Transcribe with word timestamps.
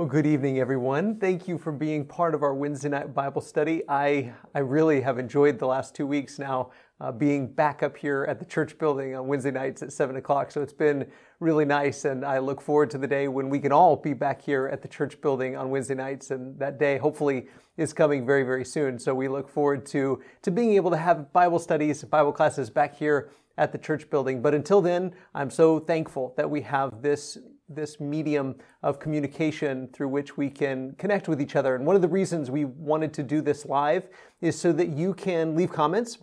Well, 0.00 0.08
good 0.08 0.24
evening, 0.24 0.58
everyone. 0.58 1.16
Thank 1.16 1.46
you 1.46 1.58
for 1.58 1.72
being 1.72 2.06
part 2.06 2.34
of 2.34 2.42
our 2.42 2.54
Wednesday 2.54 2.88
night 2.88 3.12
Bible 3.12 3.42
study. 3.42 3.82
I, 3.86 4.32
I 4.54 4.60
really 4.60 5.02
have 5.02 5.18
enjoyed 5.18 5.58
the 5.58 5.66
last 5.66 5.94
two 5.94 6.06
weeks 6.06 6.38
now 6.38 6.70
uh, 7.02 7.12
being 7.12 7.46
back 7.46 7.82
up 7.82 7.98
here 7.98 8.24
at 8.26 8.38
the 8.38 8.46
church 8.46 8.78
building 8.78 9.14
on 9.14 9.26
Wednesday 9.26 9.50
nights 9.50 9.82
at 9.82 9.92
7 9.92 10.16
o'clock. 10.16 10.52
So 10.52 10.62
it's 10.62 10.72
been 10.72 11.06
really 11.38 11.66
nice, 11.66 12.06
and 12.06 12.24
I 12.24 12.38
look 12.38 12.62
forward 12.62 12.88
to 12.92 12.96
the 12.96 13.06
day 13.06 13.28
when 13.28 13.50
we 13.50 13.58
can 13.58 13.72
all 13.72 13.94
be 13.94 14.14
back 14.14 14.40
here 14.40 14.68
at 14.68 14.80
the 14.80 14.88
church 14.88 15.20
building 15.20 15.54
on 15.54 15.68
Wednesday 15.68 15.96
nights. 15.96 16.30
And 16.30 16.58
that 16.58 16.78
day, 16.78 16.96
hopefully, 16.96 17.48
is 17.76 17.92
coming 17.92 18.24
very, 18.24 18.42
very 18.42 18.64
soon. 18.64 18.98
So 18.98 19.14
we 19.14 19.28
look 19.28 19.50
forward 19.50 19.84
to, 19.88 20.22
to 20.40 20.50
being 20.50 20.72
able 20.76 20.92
to 20.92 20.96
have 20.96 21.30
Bible 21.34 21.58
studies, 21.58 22.02
Bible 22.04 22.32
classes 22.32 22.70
back 22.70 22.96
here 22.96 23.28
at 23.58 23.70
the 23.70 23.76
church 23.76 24.08
building. 24.08 24.40
But 24.40 24.54
until 24.54 24.80
then, 24.80 25.12
I'm 25.34 25.50
so 25.50 25.78
thankful 25.78 26.32
that 26.38 26.48
we 26.48 26.62
have 26.62 27.02
this 27.02 27.36
this 27.70 28.00
medium 28.00 28.56
of 28.82 28.98
communication 28.98 29.88
through 29.92 30.08
which 30.08 30.36
we 30.36 30.50
can 30.50 30.92
connect 30.98 31.28
with 31.28 31.40
each 31.40 31.56
other. 31.56 31.76
And 31.76 31.86
one 31.86 31.96
of 31.96 32.02
the 32.02 32.08
reasons 32.08 32.50
we 32.50 32.64
wanted 32.64 33.14
to 33.14 33.22
do 33.22 33.40
this 33.40 33.64
live 33.64 34.08
is 34.40 34.58
so 34.58 34.72
that 34.72 34.88
you 34.88 35.14
can 35.14 35.54
leave 35.54 35.72
comments. 35.72 36.18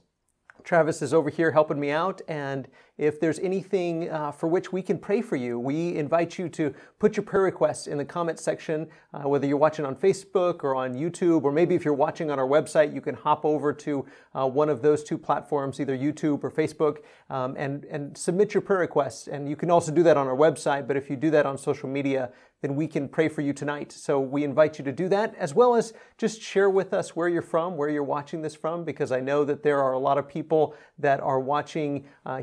Travis 0.63 1.02
is 1.02 1.13
over 1.13 1.29
here 1.29 1.52
helping 1.52 1.79
me 1.79 1.91
out, 1.91 2.21
and 2.27 2.67
if 2.97 3.19
there's 3.19 3.39
anything 3.39 4.09
uh, 4.09 4.31
for 4.31 4.47
which 4.47 4.73
we 4.73 4.81
can 4.81 4.97
pray 4.97 5.21
for 5.21 5.35
you, 5.35 5.59
we 5.59 5.95
invite 5.95 6.39
you 6.39 6.49
to 6.49 6.73
put 6.99 7.15
your 7.15 7.23
prayer 7.23 7.43
requests 7.43 7.88
in 7.88 7.97
the 7.97 8.05
comment 8.05 8.39
section, 8.39 8.88
uh, 9.13 9.27
whether 9.27 9.45
you're 9.45 9.57
watching 9.57 9.85
on 9.85 9.95
Facebook 9.95 10.63
or 10.63 10.75
on 10.75 10.95
YouTube, 10.95 11.43
or 11.43 11.52
maybe 11.52 11.75
if 11.75 11.85
you're 11.85 11.93
watching 11.93 12.31
on 12.31 12.39
our 12.39 12.47
website, 12.47 12.93
you 12.93 13.02
can 13.02 13.15
hop 13.15 13.45
over 13.45 13.71
to 13.71 14.05
uh, 14.33 14.47
one 14.47 14.69
of 14.69 14.81
those 14.81 15.03
two 15.03 15.17
platforms, 15.17 15.79
either 15.79 15.97
YouTube 15.97 16.43
or 16.43 16.52
Facebook, 16.52 16.97
um, 17.29 17.55
and, 17.57 17.85
and 17.85 18.17
submit 18.17 18.53
your 18.53 18.61
prayer 18.61 18.79
requests. 18.79 19.27
And 19.27 19.47
you 19.47 19.55
can 19.55 19.69
also 19.69 19.91
do 19.91 20.03
that 20.03 20.17
on 20.17 20.27
our 20.27 20.35
website, 20.35 20.88
but 20.88 20.97
if 20.97 21.09
you 21.09 21.16
do 21.16 21.29
that 21.31 21.45
on 21.45 21.57
social 21.57 21.89
media, 21.89 22.31
then 22.61 22.75
we 22.75 22.88
can 22.88 23.07
pray 23.07 23.29
for 23.29 23.41
you 23.41 23.53
tonight. 23.53 23.91
So 23.91 24.19
we 24.19 24.43
invite 24.43 24.79
you 24.79 24.85
to 24.85 24.91
do 24.91 25.07
that, 25.09 25.35
as 25.35 25.53
well 25.53 25.75
as 25.75 25.93
just 26.17 26.41
share 26.41 26.69
with 26.69 26.91
us 26.91 27.16
where 27.16 27.27
you're 27.27 27.44
from, 27.44 27.77
where 27.77 27.89
you're 27.89 28.03
watching 28.03 28.41
this 28.41 28.55
from, 28.55 28.83
because 28.83 29.11
I 29.11 29.19
know 29.19 29.45
that 29.45 29.61
there 29.61 29.81
are 29.81 29.94
a 29.94 30.00
lot 30.00 30.17
of 30.17 30.27
people 30.27 30.73
that 30.97 31.19
are 31.19 31.39
watching 31.39 32.05
uh, 32.25 32.38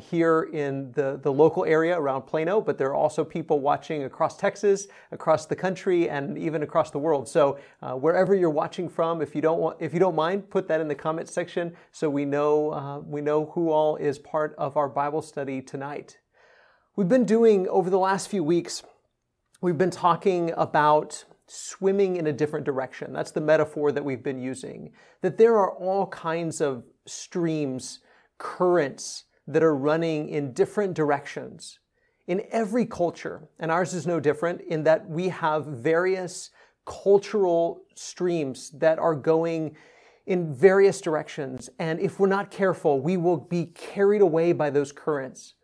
in 0.44 0.92
the, 0.92 1.18
the 1.22 1.32
local 1.32 1.64
area 1.64 1.98
around 1.98 2.22
Plano, 2.22 2.60
but 2.60 2.78
there 2.78 2.88
are 2.88 2.94
also 2.94 3.24
people 3.24 3.60
watching 3.60 4.04
across 4.04 4.36
Texas, 4.36 4.86
across 5.12 5.46
the 5.46 5.56
country, 5.56 6.08
and 6.08 6.38
even 6.38 6.62
across 6.62 6.90
the 6.90 6.98
world. 6.98 7.28
So 7.28 7.58
uh, 7.82 7.94
wherever 7.94 8.34
you're 8.34 8.50
watching 8.50 8.88
from, 8.88 9.20
if 9.20 9.34
you 9.34 9.40
don't 9.40 9.60
want, 9.60 9.76
if 9.80 9.92
you 9.92 10.00
don't 10.00 10.16
mind, 10.16 10.50
put 10.50 10.68
that 10.68 10.80
in 10.80 10.88
the 10.88 10.94
comment 10.94 11.28
section 11.28 11.74
so 11.92 12.08
we 12.08 12.24
know 12.24 12.70
uh, 12.72 13.00
we 13.00 13.20
know 13.20 13.46
who 13.54 13.70
all 13.70 13.96
is 13.96 14.18
part 14.18 14.54
of 14.56 14.76
our 14.76 14.88
Bible 14.88 15.22
study 15.22 15.60
tonight. 15.60 16.18
We've 16.96 17.08
been 17.08 17.24
doing 17.24 17.68
over 17.68 17.90
the 17.90 17.98
last 17.98 18.28
few 18.28 18.44
weeks 18.44 18.82
We've 19.64 19.78
been 19.78 19.90
talking 19.90 20.52
about 20.58 21.24
swimming 21.46 22.16
in 22.16 22.26
a 22.26 22.34
different 22.34 22.66
direction. 22.66 23.14
That's 23.14 23.30
the 23.30 23.40
metaphor 23.40 23.92
that 23.92 24.04
we've 24.04 24.22
been 24.22 24.38
using. 24.38 24.92
That 25.22 25.38
there 25.38 25.56
are 25.56 25.70
all 25.70 26.06
kinds 26.08 26.60
of 26.60 26.84
streams, 27.06 28.00
currents 28.36 29.24
that 29.46 29.62
are 29.62 29.76
running 29.76 30.28
in 30.28 30.52
different 30.52 30.94
directions 30.94 31.78
in 32.26 32.42
every 32.50 32.86
culture. 32.86 33.48
And 33.58 33.70
ours 33.70 33.94
is 33.94 34.06
no 34.06 34.20
different 34.20 34.62
in 34.62 34.84
that 34.84 35.08
we 35.08 35.28
have 35.28 35.66
various 35.66 36.50
cultural 36.86 37.82
streams 37.94 38.70
that 38.70 38.98
are 38.98 39.14
going 39.14 39.76
in 40.26 40.54
various 40.54 41.00
directions. 41.00 41.68
And 41.78 42.00
if 42.00 42.18
we're 42.18 42.28
not 42.28 42.50
careful, 42.50 43.00
we 43.00 43.16
will 43.16 43.36
be 43.36 43.66
carried 43.66 44.22
away 44.22 44.52
by 44.52 44.70
those 44.70 44.92
currents. 44.92 45.54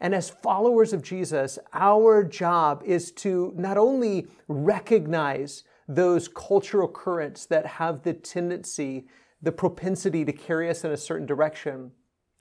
And 0.00 0.14
as 0.14 0.30
followers 0.30 0.92
of 0.92 1.02
Jesus, 1.02 1.60
our 1.72 2.24
job 2.24 2.82
is 2.84 3.12
to 3.12 3.52
not 3.56 3.78
only 3.78 4.26
recognize 4.48 5.62
those 5.86 6.26
cultural 6.26 6.88
currents 6.88 7.46
that 7.46 7.64
have 7.66 8.02
the 8.02 8.12
tendency, 8.12 9.06
the 9.40 9.52
propensity 9.52 10.24
to 10.24 10.32
carry 10.32 10.68
us 10.68 10.84
in 10.84 10.90
a 10.90 10.96
certain 10.96 11.26
direction, 11.26 11.92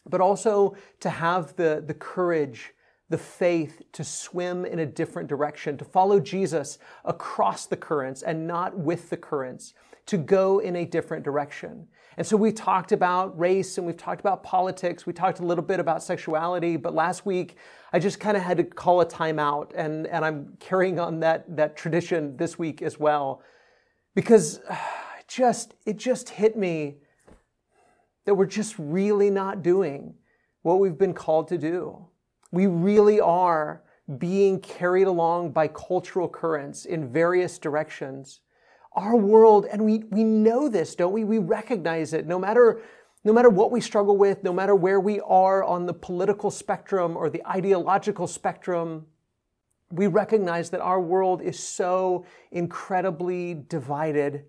but 0.09 0.22
also 0.22 0.75
to 1.00 1.09
have 1.09 1.56
the, 1.56 1.84
the 1.85 1.94
courage, 1.94 2.73
the 3.09 3.17
faith 3.17 3.81
to 3.91 4.03
swim 4.03 4.66
in 4.66 4.79
a 4.79 4.85
different 4.85 5.29
direction, 5.29 5.78
to 5.78 5.85
follow 5.85 6.19
Jesus 6.19 6.79
across 7.06 7.66
the 7.66 7.78
currents 7.78 8.22
and 8.22 8.47
not 8.47 8.78
with 8.78 9.09
the 9.09 9.17
currents, 9.17 9.73
to 10.07 10.17
go 10.17 10.59
in 10.59 10.75
a 10.75 10.85
different 10.85 11.23
direction. 11.23 11.88
And 12.17 12.28
so 12.28 12.35
we 12.35 12.51
talked 12.51 12.91
about 12.91 13.38
race 13.39 13.78
and 13.78 13.88
we've 13.88 13.97
talked 13.97 14.19
about 14.19 14.44
politics. 14.44 15.06
We 15.06 15.13
talked 15.13 15.39
a 15.39 15.45
little 15.45 15.63
bit 15.63 15.79
about 15.79 16.03
sexuality, 16.03 16.75
but 16.75 16.94
last 16.94 17.25
week 17.25 17.57
I 17.94 18.00
just 18.00 18.19
kind 18.19 18.35
of 18.35 18.44
had 18.44 18.57
to 18.57 18.63
call 18.63 19.01
a 19.01 19.06
timeout 19.06 19.72
and, 19.75 20.07
and 20.07 20.25
I'm 20.25 20.57
carrying 20.59 21.00
on 21.00 21.19
that, 21.22 21.56
that 21.56 21.78
tradition 21.78 22.35
this 22.38 22.59
week 22.59 22.81
as 22.81 23.00
well. 23.00 23.41
Because 24.16 24.59
just 25.28 25.75
it 25.85 25.97
just 25.97 26.29
hit 26.29 26.57
me 26.57 26.97
that 28.25 28.35
we're 28.35 28.45
just 28.45 28.75
really 28.77 29.29
not 29.29 29.63
doing 29.63 30.15
what 30.61 30.79
we've 30.79 30.97
been 30.97 31.13
called 31.13 31.47
to 31.49 31.57
do. 31.57 32.07
We 32.51 32.67
really 32.67 33.19
are 33.19 33.83
being 34.17 34.59
carried 34.59 35.07
along 35.07 35.51
by 35.51 35.67
cultural 35.67 36.27
currents 36.27 36.85
in 36.85 37.11
various 37.11 37.57
directions 37.57 38.41
our 38.93 39.15
world, 39.15 39.65
and 39.71 39.85
we, 39.85 39.99
we 40.09 40.23
know 40.23 40.67
this, 40.67 40.95
don't 40.95 41.13
we? 41.13 41.23
We 41.23 41.37
recognize 41.37 42.13
it. 42.13 42.27
No 42.27 42.37
matter, 42.37 42.81
no 43.23 43.31
matter 43.31 43.49
what 43.49 43.71
we 43.71 43.79
struggle 43.79 44.17
with, 44.17 44.43
no 44.43 44.51
matter 44.51 44.75
where 44.75 44.99
we 44.99 45.21
are 45.21 45.63
on 45.63 45.85
the 45.85 45.93
political 45.93 46.51
spectrum 46.51 47.15
or 47.15 47.29
the 47.29 47.45
ideological 47.47 48.27
spectrum, 48.27 49.05
we 49.91 50.07
recognize 50.07 50.69
that 50.71 50.81
our 50.81 50.99
world 50.99 51.41
is 51.41 51.57
so 51.57 52.25
incredibly 52.51 53.53
divided 53.53 54.45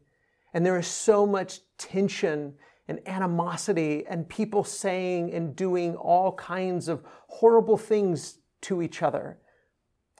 and 0.54 0.66
there 0.66 0.78
is 0.78 0.86
so 0.86 1.26
much 1.26 1.60
tension 1.78 2.54
and 2.88 3.00
animosity 3.06 4.04
and 4.08 4.28
people 4.28 4.64
saying 4.64 5.32
and 5.32 5.54
doing 5.56 5.94
all 5.96 6.32
kinds 6.32 6.88
of 6.88 7.02
horrible 7.28 7.76
things 7.76 8.38
to 8.62 8.82
each 8.82 9.02
other. 9.02 9.38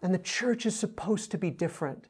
And 0.03 0.13
the 0.15 0.19
church 0.19 0.67
is 0.67 0.79
supposed 0.79 1.31
to 1.31 1.39
be 1.39 1.51
different. 1.51 2.09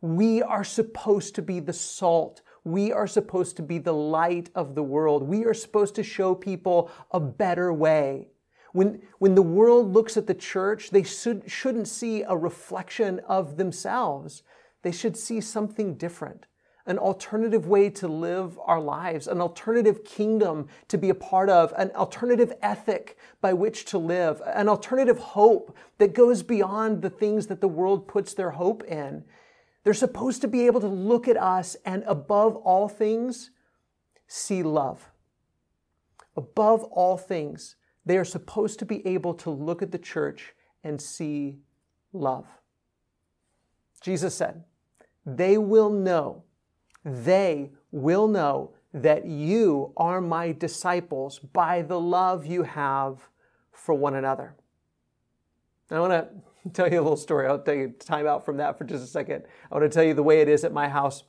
We 0.00 0.42
are 0.42 0.64
supposed 0.64 1.34
to 1.34 1.42
be 1.42 1.60
the 1.60 1.72
salt. 1.72 2.40
We 2.64 2.92
are 2.92 3.06
supposed 3.06 3.56
to 3.56 3.62
be 3.62 3.78
the 3.78 3.92
light 3.92 4.50
of 4.54 4.74
the 4.74 4.82
world. 4.82 5.22
We 5.22 5.44
are 5.44 5.54
supposed 5.54 5.94
to 5.96 6.02
show 6.02 6.34
people 6.34 6.90
a 7.10 7.20
better 7.20 7.72
way. 7.72 8.28
When, 8.72 9.02
when 9.18 9.34
the 9.34 9.42
world 9.42 9.92
looks 9.92 10.16
at 10.16 10.26
the 10.26 10.34
church, 10.34 10.90
they 10.90 11.02
should, 11.02 11.50
shouldn't 11.50 11.88
see 11.88 12.22
a 12.22 12.36
reflection 12.36 13.20
of 13.20 13.56
themselves. 13.56 14.42
They 14.82 14.92
should 14.92 15.16
see 15.16 15.40
something 15.40 15.96
different, 15.96 16.46
an 16.90 16.98
alternative 16.98 17.68
way 17.68 17.88
to 17.88 18.08
live 18.08 18.58
our 18.64 18.80
lives, 18.80 19.28
an 19.28 19.40
alternative 19.40 20.04
kingdom 20.04 20.66
to 20.88 20.98
be 20.98 21.08
a 21.08 21.14
part 21.14 21.48
of, 21.48 21.72
an 21.78 21.88
alternative 21.92 22.52
ethic 22.62 23.16
by 23.40 23.52
which 23.52 23.84
to 23.84 23.96
live, 23.96 24.42
an 24.44 24.68
alternative 24.68 25.18
hope 25.18 25.76
that 25.98 26.12
goes 26.12 26.42
beyond 26.42 27.00
the 27.00 27.08
things 27.08 27.46
that 27.46 27.60
the 27.60 27.68
world 27.68 28.08
puts 28.08 28.34
their 28.34 28.50
hope 28.50 28.82
in. 28.82 29.22
They're 29.84 29.94
supposed 29.94 30.40
to 30.40 30.48
be 30.48 30.66
able 30.66 30.80
to 30.80 30.88
look 30.88 31.28
at 31.28 31.36
us 31.36 31.76
and 31.84 32.02
above 32.08 32.56
all 32.56 32.88
things, 32.88 33.50
see 34.26 34.64
love. 34.64 35.12
Above 36.36 36.82
all 36.82 37.16
things, 37.16 37.76
they 38.04 38.18
are 38.18 38.24
supposed 38.24 38.80
to 38.80 38.84
be 38.84 39.06
able 39.06 39.34
to 39.34 39.50
look 39.50 39.80
at 39.80 39.92
the 39.92 39.98
church 39.98 40.54
and 40.82 41.00
see 41.00 41.60
love. 42.12 42.46
Jesus 44.00 44.34
said, 44.34 44.64
They 45.24 45.56
will 45.56 45.90
know, 45.90 46.42
they 47.04 47.70
will 47.90 48.28
know 48.28 48.72
that 48.92 49.24
you 49.26 49.92
are 49.96 50.20
my 50.20 50.52
disciples 50.52 51.38
by 51.38 51.82
the 51.82 52.00
love 52.00 52.44
you 52.44 52.64
have 52.64 53.28
for 53.72 53.94
one 53.94 54.14
another. 54.14 54.54
I 55.90 56.00
want 56.00 56.12
to 56.12 56.70
tell 56.72 56.90
you 56.90 57.00
a 57.00 57.02
little 57.02 57.16
story. 57.16 57.46
I'll 57.46 57.62
take 57.62 58.00
time 58.00 58.26
out 58.26 58.44
from 58.44 58.56
that 58.58 58.78
for 58.78 58.84
just 58.84 59.04
a 59.04 59.06
second. 59.06 59.44
I 59.70 59.74
want 59.74 59.90
to 59.90 59.94
tell 59.94 60.04
you 60.04 60.14
the 60.14 60.22
way 60.22 60.40
it 60.40 60.48
is 60.48 60.64
at 60.64 60.72
my 60.72 60.88
house 60.88 61.24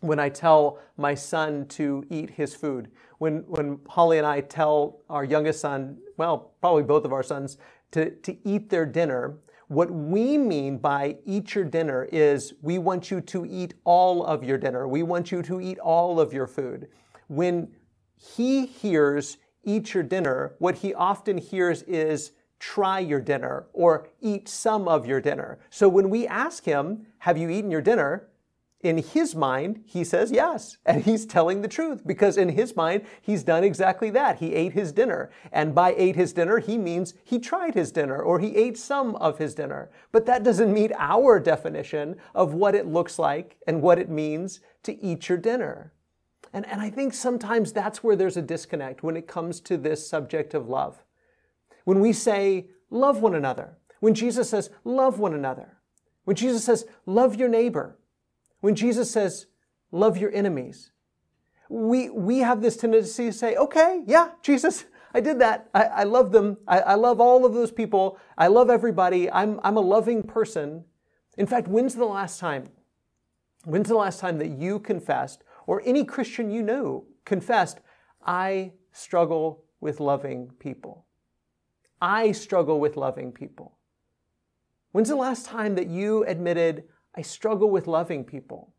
when 0.00 0.18
I 0.18 0.28
tell 0.28 0.80
my 0.96 1.14
son 1.14 1.66
to 1.68 2.04
eat 2.10 2.30
his 2.30 2.54
food. 2.54 2.90
When, 3.18 3.44
when 3.46 3.78
Holly 3.88 4.18
and 4.18 4.26
I 4.26 4.40
tell 4.40 5.00
our 5.08 5.24
youngest 5.24 5.60
son, 5.60 5.98
well, 6.16 6.52
probably 6.60 6.82
both 6.82 7.04
of 7.04 7.12
our 7.12 7.22
sons, 7.22 7.56
to, 7.92 8.10
to 8.10 8.36
eat 8.48 8.68
their 8.68 8.84
dinner, 8.86 9.38
what 9.72 9.90
we 9.90 10.36
mean 10.36 10.76
by 10.76 11.16
eat 11.24 11.54
your 11.54 11.64
dinner 11.64 12.06
is 12.12 12.52
we 12.60 12.78
want 12.78 13.10
you 13.10 13.22
to 13.22 13.46
eat 13.46 13.72
all 13.84 14.22
of 14.22 14.44
your 14.44 14.58
dinner. 14.58 14.86
We 14.86 15.02
want 15.02 15.32
you 15.32 15.42
to 15.44 15.62
eat 15.62 15.78
all 15.78 16.20
of 16.20 16.32
your 16.32 16.46
food. 16.46 16.88
When 17.28 17.72
he 18.16 18.66
hears 18.66 19.38
eat 19.64 19.94
your 19.94 20.02
dinner, 20.02 20.56
what 20.58 20.76
he 20.76 20.92
often 20.92 21.38
hears 21.38 21.82
is 21.84 22.32
try 22.58 22.98
your 22.98 23.20
dinner 23.20 23.66
or 23.72 24.08
eat 24.20 24.46
some 24.46 24.86
of 24.88 25.06
your 25.06 25.22
dinner. 25.22 25.58
So 25.70 25.88
when 25.88 26.10
we 26.10 26.26
ask 26.26 26.64
him, 26.64 27.06
Have 27.18 27.38
you 27.38 27.48
eaten 27.48 27.70
your 27.70 27.80
dinner? 27.80 28.28
In 28.82 28.98
his 28.98 29.34
mind, 29.36 29.82
he 29.86 30.02
says 30.02 30.32
yes. 30.32 30.76
And 30.84 31.04
he's 31.04 31.24
telling 31.24 31.62
the 31.62 31.68
truth 31.68 32.04
because 32.04 32.36
in 32.36 32.48
his 32.48 32.74
mind, 32.74 33.02
he's 33.20 33.44
done 33.44 33.62
exactly 33.62 34.10
that. 34.10 34.38
He 34.38 34.54
ate 34.54 34.72
his 34.72 34.92
dinner. 34.92 35.30
And 35.52 35.74
by 35.74 35.94
ate 35.96 36.16
his 36.16 36.32
dinner, 36.32 36.58
he 36.58 36.76
means 36.76 37.14
he 37.22 37.38
tried 37.38 37.74
his 37.74 37.92
dinner 37.92 38.20
or 38.20 38.40
he 38.40 38.56
ate 38.56 38.76
some 38.76 39.14
of 39.16 39.38
his 39.38 39.54
dinner. 39.54 39.90
But 40.10 40.26
that 40.26 40.42
doesn't 40.42 40.72
meet 40.72 40.90
our 40.98 41.38
definition 41.38 42.16
of 42.34 42.54
what 42.54 42.74
it 42.74 42.86
looks 42.86 43.18
like 43.18 43.56
and 43.68 43.80
what 43.80 44.00
it 44.00 44.10
means 44.10 44.60
to 44.82 45.00
eat 45.00 45.28
your 45.28 45.38
dinner. 45.38 45.92
And, 46.52 46.66
and 46.66 46.80
I 46.80 46.90
think 46.90 47.14
sometimes 47.14 47.72
that's 47.72 48.02
where 48.02 48.16
there's 48.16 48.36
a 48.36 48.42
disconnect 48.42 49.02
when 49.02 49.16
it 49.16 49.28
comes 49.28 49.60
to 49.60 49.76
this 49.76 50.06
subject 50.06 50.54
of 50.54 50.68
love. 50.68 51.04
When 51.84 52.00
we 52.00 52.12
say, 52.12 52.66
love 52.90 53.22
one 53.22 53.34
another, 53.34 53.78
when 54.00 54.14
Jesus 54.14 54.50
says, 54.50 54.70
love 54.84 55.20
one 55.20 55.34
another, 55.34 55.78
when 56.24 56.36
Jesus 56.36 56.64
says, 56.64 56.84
love 57.06 57.36
your 57.36 57.48
neighbor, 57.48 57.96
when 58.62 58.74
Jesus 58.74 59.10
says, 59.10 59.46
love 59.90 60.16
your 60.16 60.32
enemies, 60.32 60.92
we, 61.68 62.08
we 62.08 62.38
have 62.38 62.62
this 62.62 62.76
tendency 62.76 63.26
to 63.26 63.32
say, 63.32 63.56
okay, 63.56 64.02
yeah, 64.06 64.30
Jesus, 64.40 64.84
I 65.12 65.20
did 65.20 65.40
that. 65.40 65.68
I, 65.74 65.82
I 65.82 66.02
love 66.04 66.32
them. 66.32 66.56
I, 66.66 66.80
I 66.80 66.94
love 66.94 67.20
all 67.20 67.44
of 67.44 67.54
those 67.54 67.72
people. 67.72 68.18
I 68.38 68.46
love 68.46 68.70
everybody. 68.70 69.30
I'm, 69.30 69.60
I'm 69.64 69.76
a 69.76 69.80
loving 69.80 70.22
person. 70.22 70.84
In 71.36 71.46
fact, 71.46 71.66
when's 71.66 71.96
the 71.96 72.06
last 72.06 72.38
time? 72.38 72.68
When's 73.64 73.88
the 73.88 73.96
last 73.96 74.20
time 74.20 74.38
that 74.38 74.50
you 74.50 74.78
confessed, 74.78 75.42
or 75.66 75.82
any 75.84 76.04
Christian 76.04 76.50
you 76.50 76.62
know 76.62 77.04
confessed, 77.24 77.80
I 78.24 78.72
struggle 78.92 79.64
with 79.80 79.98
loving 79.98 80.52
people? 80.58 81.06
I 82.00 82.32
struggle 82.32 82.78
with 82.80 82.96
loving 82.96 83.32
people. 83.32 83.76
When's 84.92 85.08
the 85.08 85.16
last 85.16 85.46
time 85.46 85.74
that 85.74 85.88
you 85.88 86.24
admitted, 86.24 86.84
I 87.14 87.22
struggle 87.22 87.70
with 87.70 87.86
loving 87.86 88.24
people. 88.24 88.72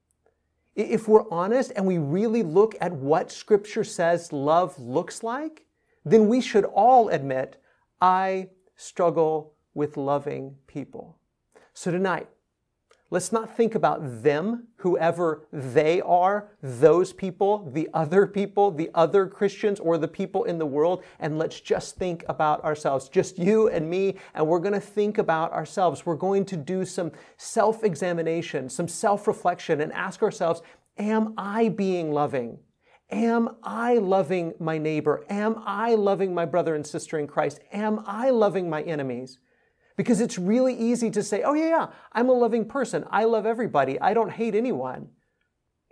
If 0.76 1.08
we're 1.08 1.30
honest 1.30 1.72
and 1.76 1.86
we 1.86 2.00
really 2.00 2.42
look 2.42 2.76
at 2.82 2.92
what 2.92 3.32
Scripture 3.32 3.84
says 3.84 4.34
love 4.34 4.78
looks 4.80 5.22
like, 5.22 5.66
then 6.04 6.28
we 6.28 6.42
should 6.42 6.66
all 6.66 7.10
admit, 7.10 7.62
I 8.02 8.50
struggle 8.76 9.54
with 9.74 9.98
loving 9.98 10.56
people. 10.68 11.18
So 11.74 11.92
tonight, 11.92 12.28
Let's 13.14 13.32
not 13.32 13.56
think 13.56 13.76
about 13.76 14.24
them, 14.24 14.70
whoever 14.78 15.46
they 15.54 16.02
are, 16.02 16.50
those 16.64 17.14
people, 17.14 17.70
the 17.72 17.88
other 17.94 18.26
people, 18.26 18.72
the 18.72 18.90
other 18.96 19.28
Christians, 19.28 19.80
or 19.80 20.00
the 20.00 20.08
people 20.08 20.46
in 20.46 20.58
the 20.58 20.66
world, 20.66 21.04
and 21.20 21.38
let's 21.38 21.60
just 21.60 21.96
think 21.96 22.26
about 22.28 22.64
ourselves. 22.64 23.10
Just 23.10 23.38
you 23.38 23.70
and 23.70 23.88
me, 23.88 24.16
and 24.34 24.48
we're 24.48 24.58
going 24.58 24.74
to 24.74 24.80
think 24.80 25.20
about 25.20 25.52
ourselves. 25.52 26.08
We're 26.08 26.16
going 26.16 26.44
to 26.46 26.58
do 26.58 26.86
some 26.86 27.12
self 27.38 27.84
examination, 27.84 28.68
some 28.68 28.88
self 28.88 29.28
reflection, 29.28 29.82
and 29.82 29.94
ask 29.94 30.24
ourselves 30.24 30.64
Am 30.98 31.36
I 31.38 31.70
being 31.70 32.12
loving? 32.12 32.58
Am 33.12 33.58
I 33.62 34.00
loving 34.00 34.56
my 34.58 34.80
neighbor? 34.80 35.24
Am 35.30 35.62
I 35.68 35.94
loving 35.94 36.34
my 36.34 36.46
brother 36.46 36.74
and 36.74 36.88
sister 36.88 37.20
in 37.20 37.28
Christ? 37.28 37.60
Am 37.72 38.04
I 38.08 38.32
loving 38.32 38.72
my 38.72 38.82
enemies? 38.82 39.38
Because 39.96 40.22
it's 40.22 40.38
really 40.38 40.76
easy 40.76 41.12
to 41.12 41.22
say, 41.22 41.44
oh, 41.44 41.54
yeah, 41.54 41.68
yeah, 41.68 41.88
I'm 42.12 42.30
a 42.30 42.34
loving 42.34 42.66
person. 42.66 43.06
I 43.12 43.26
love 43.26 43.46
everybody. 43.46 44.00
I 44.02 44.14
don't 44.14 44.32
hate 44.32 44.56
anyone. 44.56 45.10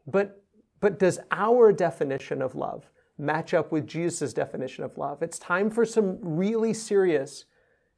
But, 0.08 0.44
but 0.80 0.98
does 0.98 1.20
our 1.32 1.72
definition 1.72 2.42
of 2.42 2.56
love 2.56 2.90
match 3.18 3.54
up 3.54 3.72
with 3.72 3.86
Jesus' 3.86 4.34
definition 4.34 4.84
of 4.84 4.98
love? 4.98 5.22
It's 5.22 5.38
time 5.38 5.70
for 5.70 5.86
some 5.86 6.18
really 6.22 6.74
serious 6.74 7.46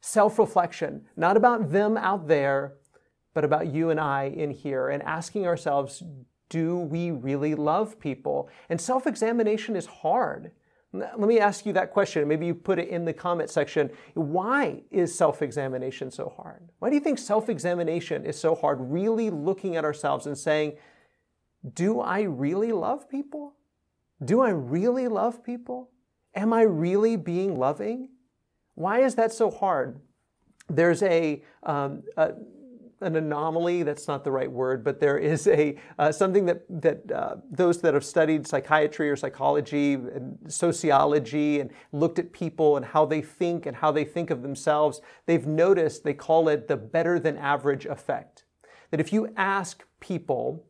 self 0.02 0.38
reflection, 0.38 1.06
not 1.16 1.38
about 1.38 1.72
them 1.72 1.96
out 1.96 2.28
there, 2.28 2.74
but 3.34 3.46
about 3.46 3.74
you 3.74 3.90
and 3.90 4.00
I 4.00 4.26
in 4.26 4.52
here, 4.52 4.90
and 4.90 5.02
asking 5.04 5.48
ourselves, 5.48 6.04
do 6.50 6.78
we 6.78 7.10
really 7.10 7.56
love 7.56 8.00
people? 8.00 8.50
And 8.70 8.80
self 8.80 9.08
examination 9.08 9.76
is 9.76 9.86
hard. 9.86 10.52
Let 10.94 11.20
me 11.20 11.40
ask 11.40 11.66
you 11.66 11.74
that 11.74 11.92
question. 11.92 12.28
Maybe 12.28 12.46
you 12.46 12.54
put 12.54 12.78
it 12.78 12.88
in 12.88 13.04
the 13.04 13.14
comment 13.14 13.50
section. 13.50 13.90
Why 14.14 14.84
is 14.92 15.18
self 15.18 15.42
examination 15.42 16.12
so 16.12 16.32
hard? 16.38 16.70
Why 16.78 16.90
do 16.90 16.96
you 16.96 17.02
think 17.02 17.18
self 17.18 17.50
examination 17.50 18.26
is 18.26 18.40
so 18.40 18.54
hard? 18.54 18.78
Really 18.80 19.32
looking 19.32 19.76
at 19.76 19.86
ourselves 19.86 20.28
and 20.28 20.38
saying, 20.38 20.74
Do 21.74 22.00
I 22.00 22.22
really 22.22 22.72
love 22.72 23.10
people? 23.10 23.56
Do 24.24 24.42
I 24.42 24.50
really 24.50 25.08
love 25.08 25.44
people? 25.44 25.90
Am 26.36 26.54
I 26.54 26.62
really 26.62 27.16
being 27.16 27.58
loving? 27.58 28.10
Why 28.76 29.00
is 29.00 29.16
that 29.16 29.34
so 29.34 29.50
hard? 29.50 30.00
There's 30.70 31.02
a, 31.02 31.44
um, 31.64 32.04
a 32.18 32.34
an 33.04 33.16
anomaly. 33.16 33.84
That's 33.84 34.08
not 34.08 34.24
the 34.24 34.32
right 34.32 34.52
word, 34.52 34.84
but 34.84 35.00
there 35.00 35.18
is 35.18 35.48
a 35.48 35.78
uh, 36.00 36.12
something 36.12 36.46
that 36.46 36.64
that 36.82 37.12
uh, 37.12 37.36
those 37.52 37.82
that 37.82 37.94
have 37.94 38.06
studied 38.06 38.48
psychiatry 38.48 39.10
or 39.10 39.16
psychology 39.16 39.94
and 39.94 40.38
sociology 40.48 41.60
and 41.60 41.72
looked 41.92 42.20
at 42.20 42.34
people 42.34 42.78
and 42.78 42.86
how 42.86 43.06
they 43.06 43.22
think 43.22 43.66
and 43.66 43.78
how 43.78 43.92
they 43.92 44.06
think 44.06 44.30
of 44.30 44.42
themselves, 44.42 45.02
they've 45.26 45.48
noticed 45.48 46.04
they 46.04 46.14
call 46.14 46.50
it 46.50 46.68
the 46.68 46.78
better 46.78 47.20
than 47.20 47.38
average 47.38 47.86
effect. 47.86 48.46
That 48.92 49.00
if 49.00 49.12
you 49.12 49.34
ask 49.36 49.84
people 50.00 50.66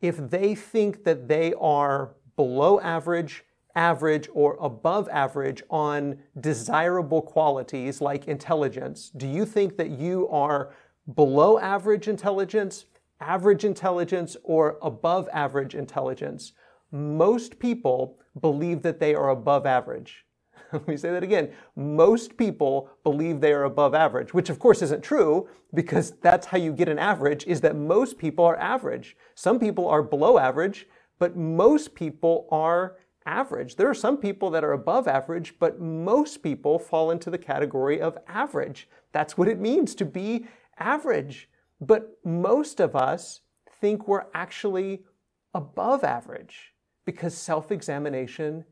if 0.00 0.16
they 0.16 0.54
think 0.54 1.04
that 1.04 1.28
they 1.28 1.52
are 1.54 2.14
below 2.36 2.80
average, 2.80 3.44
average, 3.74 4.28
or 4.32 4.56
above 4.60 5.08
average 5.10 5.62
on 5.70 6.18
desirable 6.40 7.22
qualities 7.22 8.00
like 8.00 8.26
intelligence, 8.26 9.10
do 9.10 9.26
you 9.28 9.44
think 9.44 9.76
that 9.76 9.90
you 9.90 10.28
are 10.28 10.74
below 11.14 11.58
average 11.58 12.08
intelligence, 12.08 12.86
average 13.20 13.64
intelligence, 13.64 14.36
or 14.42 14.78
above 14.82 15.28
average 15.32 15.74
intelligence, 15.74 16.52
most 16.90 17.58
people 17.58 18.18
believe 18.40 18.82
that 18.82 19.00
they 19.00 19.14
are 19.14 19.30
above 19.30 19.66
average. 19.66 20.24
Let 20.72 20.86
me 20.86 20.96
say 20.96 21.10
that 21.10 21.22
again. 21.22 21.50
Most 21.76 22.36
people 22.36 22.90
believe 23.02 23.40
they 23.40 23.52
are 23.52 23.64
above 23.64 23.94
average, 23.94 24.34
which 24.34 24.50
of 24.50 24.58
course 24.58 24.82
isn't 24.82 25.02
true 25.02 25.48
because 25.74 26.12
that's 26.22 26.46
how 26.46 26.58
you 26.58 26.72
get 26.72 26.88
an 26.88 26.98
average 26.98 27.44
is 27.46 27.60
that 27.62 27.76
most 27.76 28.18
people 28.18 28.44
are 28.44 28.58
average. 28.58 29.16
Some 29.34 29.58
people 29.58 29.88
are 29.88 30.02
below 30.02 30.38
average, 30.38 30.86
but 31.18 31.36
most 31.36 31.94
people 31.94 32.46
are 32.50 32.96
average. 33.26 33.76
There 33.76 33.88
are 33.88 33.94
some 33.94 34.16
people 34.16 34.50
that 34.50 34.64
are 34.64 34.72
above 34.72 35.06
average, 35.06 35.54
but 35.58 35.80
most 35.80 36.42
people 36.42 36.78
fall 36.78 37.10
into 37.10 37.30
the 37.30 37.38
category 37.38 38.00
of 38.00 38.18
average. 38.26 38.88
That's 39.12 39.36
what 39.36 39.48
it 39.48 39.60
means 39.60 39.94
to 39.96 40.04
be 40.04 40.46
average, 40.80 41.48
but 41.80 42.18
most 42.24 42.80
of 42.80 42.96
us 42.96 43.40
think 43.80 44.08
we're 44.08 44.26
actually 44.34 45.04
above 45.54 46.04
average 46.04 46.74
because 47.04 47.36
self 47.36 47.70
examination 47.70 48.64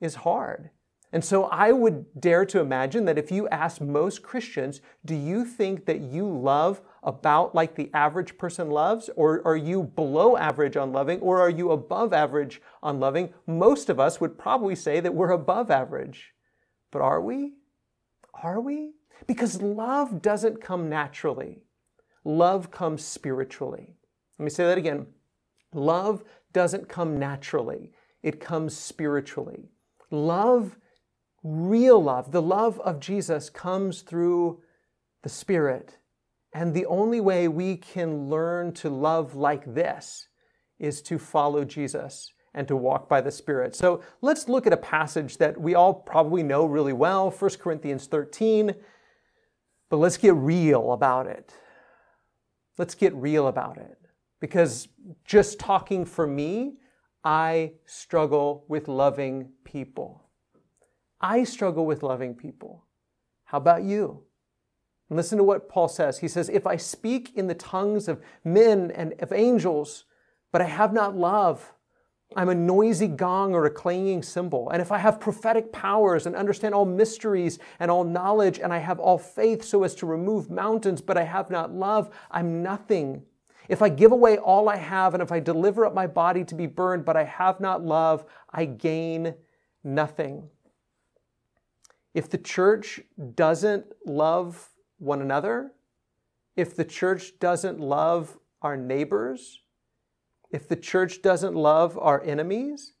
is 0.00 0.16
hard. 0.16 0.70
And 1.12 1.24
so 1.24 1.44
I 1.44 1.70
would 1.70 2.06
dare 2.20 2.44
to 2.46 2.58
imagine 2.58 3.04
that 3.04 3.18
if 3.18 3.30
you 3.30 3.48
ask 3.50 3.80
most 3.80 4.24
Christians, 4.24 4.80
do 5.04 5.14
you 5.14 5.44
think 5.44 5.86
that 5.86 6.00
you 6.00 6.28
love 6.28 6.80
about 7.04 7.54
like 7.54 7.76
the 7.76 7.88
average 7.94 8.36
person 8.36 8.68
loves? 8.68 9.08
Or 9.14 9.40
are 9.46 9.56
you 9.56 9.84
below 9.84 10.36
average 10.36 10.76
on 10.76 10.92
loving? 10.92 11.20
Or 11.20 11.40
are 11.40 11.50
you 11.50 11.70
above 11.70 12.12
average 12.12 12.60
on 12.82 12.98
loving? 12.98 13.32
Most 13.46 13.88
of 13.88 14.00
us 14.00 14.20
would 14.20 14.36
probably 14.36 14.74
say 14.74 14.98
that 14.98 15.14
we're 15.14 15.30
above 15.30 15.70
average. 15.70 16.34
But 16.90 17.02
are 17.02 17.20
we? 17.20 17.52
Are 18.42 18.60
we? 18.60 18.92
Because 19.26 19.62
love 19.62 20.20
doesn't 20.20 20.60
come 20.60 20.88
naturally. 20.88 21.62
Love 22.24 22.70
comes 22.70 23.04
spiritually. 23.04 23.96
Let 24.38 24.44
me 24.44 24.50
say 24.50 24.64
that 24.64 24.78
again. 24.78 25.06
Love 25.72 26.24
doesn't 26.52 26.88
come 26.88 27.18
naturally. 27.18 27.92
It 28.22 28.40
comes 28.40 28.76
spiritually. 28.76 29.70
Love, 30.10 30.78
real 31.42 32.02
love, 32.02 32.32
the 32.32 32.42
love 32.42 32.80
of 32.80 33.00
Jesus 33.00 33.50
comes 33.50 34.02
through 34.02 34.62
the 35.22 35.28
Spirit. 35.28 35.98
And 36.52 36.72
the 36.72 36.86
only 36.86 37.20
way 37.20 37.48
we 37.48 37.76
can 37.76 38.28
learn 38.28 38.72
to 38.74 38.88
love 38.88 39.34
like 39.34 39.74
this 39.74 40.28
is 40.78 41.02
to 41.02 41.18
follow 41.18 41.64
Jesus 41.64 42.30
and 42.54 42.68
to 42.68 42.76
walk 42.76 43.08
by 43.08 43.20
the 43.20 43.30
Spirit. 43.30 43.74
So 43.74 44.02
let's 44.22 44.48
look 44.48 44.66
at 44.66 44.72
a 44.72 44.78
passage 44.78 45.38
that 45.38 45.60
we 45.60 45.74
all 45.74 45.92
probably 45.92 46.42
know 46.42 46.64
really 46.64 46.92
well 46.92 47.30
1 47.30 47.50
Corinthians 47.60 48.06
13. 48.06 48.74
But 49.90 49.96
let's 49.96 50.16
get 50.16 50.34
real 50.34 50.92
about 50.92 51.26
it. 51.26 51.54
Let's 52.78 52.94
get 52.94 53.14
real 53.14 53.48
about 53.48 53.78
it. 53.78 53.98
Because 54.40 54.88
just 55.24 55.58
talking 55.58 56.04
for 56.04 56.26
me, 56.26 56.74
I 57.24 57.72
struggle 57.86 58.64
with 58.68 58.88
loving 58.88 59.50
people. 59.64 60.24
I 61.20 61.44
struggle 61.44 61.86
with 61.86 62.02
loving 62.02 62.34
people. 62.34 62.84
How 63.44 63.58
about 63.58 63.82
you? 63.82 64.24
Listen 65.10 65.38
to 65.38 65.44
what 65.44 65.68
Paul 65.68 65.88
says. 65.88 66.18
He 66.18 66.28
says, 66.28 66.48
If 66.48 66.66
I 66.66 66.76
speak 66.76 67.32
in 67.34 67.46
the 67.46 67.54
tongues 67.54 68.08
of 68.08 68.20
men 68.42 68.90
and 68.90 69.14
of 69.20 69.32
angels, 69.32 70.04
but 70.52 70.60
I 70.60 70.66
have 70.66 70.92
not 70.92 71.16
love, 71.16 71.72
I'm 72.36 72.48
a 72.48 72.54
noisy 72.54 73.08
gong 73.08 73.54
or 73.54 73.64
a 73.64 73.70
clanging 73.70 74.22
cymbal. 74.22 74.70
And 74.70 74.82
if 74.82 74.90
I 74.90 74.98
have 74.98 75.20
prophetic 75.20 75.72
powers 75.72 76.26
and 76.26 76.34
understand 76.34 76.74
all 76.74 76.84
mysteries 76.84 77.58
and 77.78 77.90
all 77.90 78.04
knowledge, 78.04 78.58
and 78.58 78.72
I 78.72 78.78
have 78.78 78.98
all 78.98 79.18
faith 79.18 79.64
so 79.64 79.84
as 79.84 79.94
to 79.96 80.06
remove 80.06 80.50
mountains, 80.50 81.00
but 81.00 81.16
I 81.16 81.22
have 81.24 81.50
not 81.50 81.72
love, 81.72 82.10
I'm 82.30 82.62
nothing. 82.62 83.22
If 83.68 83.82
I 83.82 83.88
give 83.88 84.12
away 84.12 84.36
all 84.36 84.68
I 84.68 84.76
have 84.76 85.14
and 85.14 85.22
if 85.22 85.32
I 85.32 85.40
deliver 85.40 85.86
up 85.86 85.94
my 85.94 86.06
body 86.06 86.44
to 86.44 86.54
be 86.54 86.66
burned, 86.66 87.04
but 87.04 87.16
I 87.16 87.24
have 87.24 87.60
not 87.60 87.84
love, 87.84 88.24
I 88.50 88.66
gain 88.66 89.34
nothing. 89.82 90.48
If 92.12 92.28
the 92.30 92.38
church 92.38 93.00
doesn't 93.34 93.86
love 94.06 94.70
one 94.98 95.20
another, 95.20 95.72
if 96.56 96.76
the 96.76 96.84
church 96.84 97.38
doesn't 97.40 97.80
love 97.80 98.38
our 98.62 98.76
neighbors, 98.76 99.60
if 100.54 100.68
the 100.68 100.76
church 100.76 101.20
doesn't 101.20 101.56
love 101.56 101.98
our 101.98 102.22
enemies, 102.22 102.92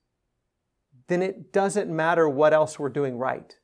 then 1.06 1.22
it 1.22 1.52
doesn't 1.52 1.88
matter 1.88 2.28
what 2.28 2.52
else 2.52 2.80
we're 2.80 2.88
doing 2.88 3.16
right. 3.16 3.56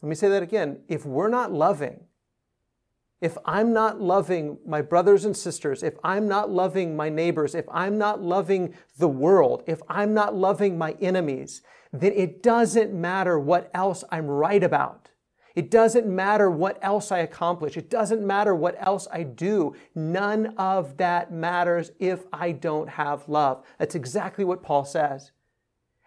Let 0.00 0.08
me 0.08 0.14
say 0.14 0.30
that 0.30 0.42
again. 0.42 0.80
If 0.88 1.04
we're 1.04 1.28
not 1.28 1.52
loving, 1.52 2.00
if 3.20 3.36
I'm 3.44 3.74
not 3.74 4.00
loving 4.00 4.56
my 4.66 4.80
brothers 4.80 5.26
and 5.26 5.36
sisters, 5.36 5.82
if 5.82 5.96
I'm 6.02 6.26
not 6.26 6.50
loving 6.50 6.96
my 6.96 7.10
neighbors, 7.10 7.54
if 7.54 7.66
I'm 7.70 7.98
not 7.98 8.22
loving 8.22 8.74
the 8.96 9.08
world, 9.08 9.62
if 9.66 9.82
I'm 9.90 10.14
not 10.14 10.34
loving 10.34 10.78
my 10.78 10.92
enemies, 11.02 11.60
then 11.92 12.12
it 12.12 12.42
doesn't 12.42 12.94
matter 12.94 13.38
what 13.38 13.70
else 13.74 14.02
I'm 14.10 14.28
right 14.28 14.64
about. 14.64 15.10
It 15.54 15.70
doesn't 15.70 16.06
matter 16.06 16.50
what 16.50 16.78
else 16.82 17.12
I 17.12 17.18
accomplish. 17.18 17.76
It 17.76 17.88
doesn't 17.88 18.26
matter 18.26 18.54
what 18.54 18.76
else 18.78 19.06
I 19.12 19.22
do. 19.22 19.74
None 19.94 20.54
of 20.58 20.96
that 20.96 21.32
matters 21.32 21.92
if 22.00 22.26
I 22.32 22.52
don't 22.52 22.88
have 22.88 23.28
love. 23.28 23.64
That's 23.78 23.94
exactly 23.94 24.44
what 24.44 24.62
Paul 24.62 24.84
says. 24.84 25.30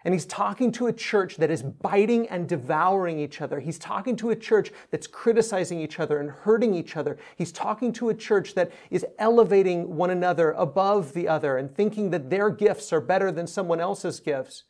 And 0.04 0.14
he's 0.14 0.26
talking 0.26 0.72
to 0.74 0.88
a 0.88 0.94
church 0.94 1.38
that 1.38 1.50
is 1.50 1.64
biting 1.64 2.28
and 2.30 2.48
devouring 2.48 3.20
each 3.20 3.42
other. 3.42 3.60
He's 3.60 3.80
talking 3.80 4.16
to 4.18 4.30
a 4.30 4.36
church 4.36 4.72
that's 4.92 5.08
criticizing 5.08 5.82
each 5.82 6.00
other 6.00 6.20
and 6.20 6.30
hurting 6.30 6.74
each 6.74 6.96
other. 6.96 7.18
He's 7.36 7.52
talking 7.52 7.92
to 7.94 8.10
a 8.10 8.14
church 8.14 8.54
that 8.56 8.72
is 8.90 9.06
elevating 9.18 9.96
one 9.96 10.10
another 10.10 10.52
above 10.52 11.14
the 11.14 11.28
other 11.28 11.58
and 11.58 11.74
thinking 11.74 12.12
that 12.12 12.30
their 12.30 12.50
gifts 12.50 12.94
are 12.94 13.02
better 13.02 13.32
than 13.32 13.48
someone 13.48 13.80
else's 13.80 14.20
gifts. 14.20 14.64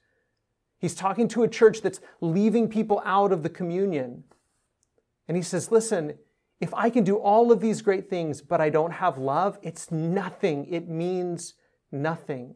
He's 0.79 0.95
talking 0.95 1.27
to 1.29 1.43
a 1.43 1.47
church 1.47 1.81
that's 1.81 1.99
leaving 2.21 2.69
people 2.69 3.01
out 3.03 3.31
of 3.31 3.43
the 3.43 3.49
communion. 3.49 4.23
And 5.27 5.35
he 5.37 5.43
says, 5.43 5.71
listen, 5.71 6.13
if 6.59 6.73
I 6.73 6.89
can 6.89 7.03
do 7.03 7.17
all 7.17 7.51
of 7.51 7.59
these 7.59 7.81
great 7.81 8.09
things, 8.09 8.41
but 8.41 8.61
I 8.61 8.69
don't 8.69 8.93
have 8.93 9.17
love, 9.17 9.59
it's 9.61 9.91
nothing. 9.91 10.65
It 10.71 10.87
means 10.87 11.53
nothing. 11.91 12.55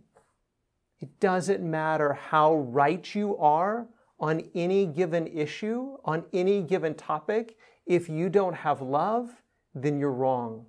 It 0.99 1.19
doesn't 1.19 1.61
matter 1.61 2.13
how 2.13 2.55
right 2.55 3.13
you 3.13 3.37
are 3.37 3.87
on 4.19 4.43
any 4.53 4.85
given 4.85 5.27
issue, 5.27 5.97
on 6.05 6.23
any 6.31 6.61
given 6.61 6.93
topic. 6.93 7.57
If 7.85 8.07
you 8.07 8.29
don't 8.29 8.55
have 8.55 8.81
love, 8.81 9.29
then 9.73 9.99
you're 9.99 10.11
wrong. 10.11 10.65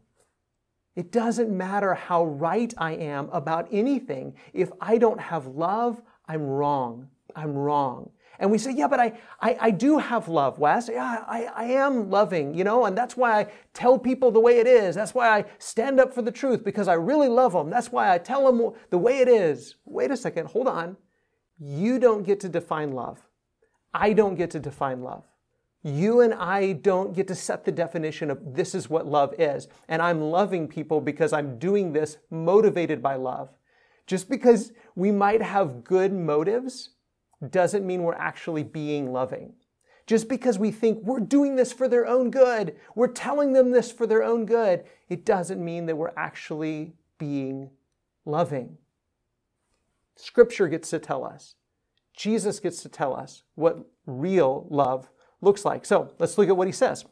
It 0.94 1.10
doesn't 1.10 1.50
matter 1.50 1.94
how 1.94 2.24
right 2.24 2.72
I 2.76 2.92
am 2.92 3.28
about 3.30 3.68
anything. 3.70 4.34
If 4.52 4.70
I 4.80 4.98
don't 4.98 5.20
have 5.20 5.46
love, 5.46 6.02
I'm 6.26 6.42
wrong. 6.42 7.08
I'm 7.34 7.54
wrong. 7.54 8.10
And 8.42 8.50
we 8.50 8.58
say, 8.58 8.72
yeah, 8.72 8.88
but 8.88 8.98
I, 8.98 9.12
I, 9.40 9.56
I 9.60 9.70
do 9.70 9.98
have 9.98 10.26
love, 10.26 10.58
Wes. 10.58 10.90
Yeah, 10.92 11.22
I, 11.28 11.44
I 11.54 11.64
am 11.66 12.10
loving, 12.10 12.54
you 12.54 12.64
know, 12.64 12.86
and 12.86 12.98
that's 12.98 13.16
why 13.16 13.38
I 13.38 13.46
tell 13.72 13.96
people 13.96 14.32
the 14.32 14.40
way 14.40 14.58
it 14.58 14.66
is. 14.66 14.96
That's 14.96 15.14
why 15.14 15.28
I 15.28 15.44
stand 15.58 16.00
up 16.00 16.12
for 16.12 16.22
the 16.22 16.32
truth 16.32 16.64
because 16.64 16.88
I 16.88 16.94
really 16.94 17.28
love 17.28 17.52
them. 17.52 17.70
That's 17.70 17.92
why 17.92 18.12
I 18.12 18.18
tell 18.18 18.44
them 18.44 18.72
the 18.90 18.98
way 18.98 19.18
it 19.18 19.28
is. 19.28 19.76
Wait 19.84 20.10
a 20.10 20.16
second, 20.16 20.48
hold 20.48 20.66
on. 20.66 20.96
You 21.60 22.00
don't 22.00 22.24
get 22.24 22.40
to 22.40 22.48
define 22.48 22.90
love. 22.90 23.20
I 23.94 24.12
don't 24.12 24.34
get 24.34 24.50
to 24.50 24.58
define 24.58 25.02
love. 25.04 25.22
You 25.84 26.20
and 26.20 26.34
I 26.34 26.72
don't 26.72 27.14
get 27.14 27.28
to 27.28 27.36
set 27.36 27.64
the 27.64 27.70
definition 27.70 28.28
of 28.28 28.56
this 28.56 28.74
is 28.74 28.90
what 28.90 29.06
love 29.06 29.36
is. 29.38 29.68
And 29.86 30.02
I'm 30.02 30.20
loving 30.20 30.66
people 30.66 31.00
because 31.00 31.32
I'm 31.32 31.60
doing 31.60 31.92
this 31.92 32.16
motivated 32.28 33.00
by 33.00 33.14
love. 33.14 33.50
Just 34.08 34.28
because 34.28 34.72
we 34.96 35.12
might 35.12 35.42
have 35.42 35.84
good 35.84 36.12
motives 36.12 36.90
doesn't 37.50 37.86
mean 37.86 38.02
we're 38.02 38.14
actually 38.14 38.62
being 38.62 39.12
loving. 39.12 39.54
Just 40.06 40.28
because 40.28 40.58
we 40.58 40.70
think 40.70 40.98
we're 41.02 41.20
doing 41.20 41.56
this 41.56 41.72
for 41.72 41.88
their 41.88 42.06
own 42.06 42.30
good, 42.30 42.76
we're 42.94 43.08
telling 43.08 43.52
them 43.52 43.70
this 43.70 43.90
for 43.92 44.06
their 44.06 44.22
own 44.22 44.46
good, 44.46 44.84
it 45.08 45.24
doesn't 45.24 45.64
mean 45.64 45.86
that 45.86 45.96
we're 45.96 46.12
actually 46.16 46.92
being 47.18 47.70
loving. 48.24 48.76
Scripture 50.16 50.68
gets 50.68 50.90
to 50.90 50.98
tell 50.98 51.24
us, 51.24 51.54
Jesus 52.14 52.60
gets 52.60 52.82
to 52.82 52.88
tell 52.88 53.14
us 53.14 53.44
what 53.54 53.78
real 54.06 54.66
love 54.70 55.08
looks 55.40 55.64
like. 55.64 55.86
So 55.86 56.12
let's 56.18 56.36
look 56.36 56.48
at 56.48 56.56
what 56.56 56.68
he 56.68 56.72
says. 56.72 57.04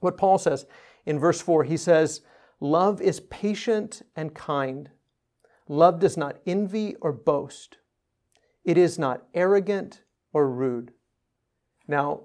What 0.00 0.16
Paul 0.16 0.38
says 0.38 0.66
in 1.04 1.18
verse 1.18 1.40
4 1.40 1.64
he 1.64 1.76
says, 1.76 2.22
Love 2.60 3.00
is 3.00 3.20
patient 3.20 4.02
and 4.16 4.34
kind. 4.34 4.90
Love 5.68 5.98
does 5.98 6.16
not 6.16 6.38
envy 6.46 6.96
or 7.00 7.12
boast. 7.12 7.78
It 8.64 8.76
is 8.76 8.98
not 8.98 9.22
arrogant 9.34 10.02
or 10.32 10.48
rude. 10.48 10.92
Now, 11.88 12.24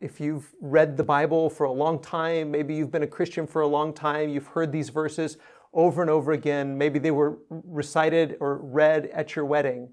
if 0.00 0.20
you've 0.20 0.54
read 0.60 0.96
the 0.96 1.04
Bible 1.04 1.48
for 1.48 1.64
a 1.64 1.72
long 1.72 2.00
time, 2.00 2.50
maybe 2.50 2.74
you've 2.74 2.90
been 2.90 3.02
a 3.02 3.06
Christian 3.06 3.46
for 3.46 3.62
a 3.62 3.66
long 3.66 3.92
time, 3.92 4.28
you've 4.28 4.48
heard 4.48 4.72
these 4.72 4.88
verses 4.88 5.38
over 5.72 6.02
and 6.02 6.10
over 6.10 6.32
again. 6.32 6.78
Maybe 6.78 6.98
they 6.98 7.10
were 7.10 7.38
recited 7.48 8.36
or 8.40 8.58
read 8.58 9.06
at 9.06 9.34
your 9.34 9.44
wedding. 9.44 9.90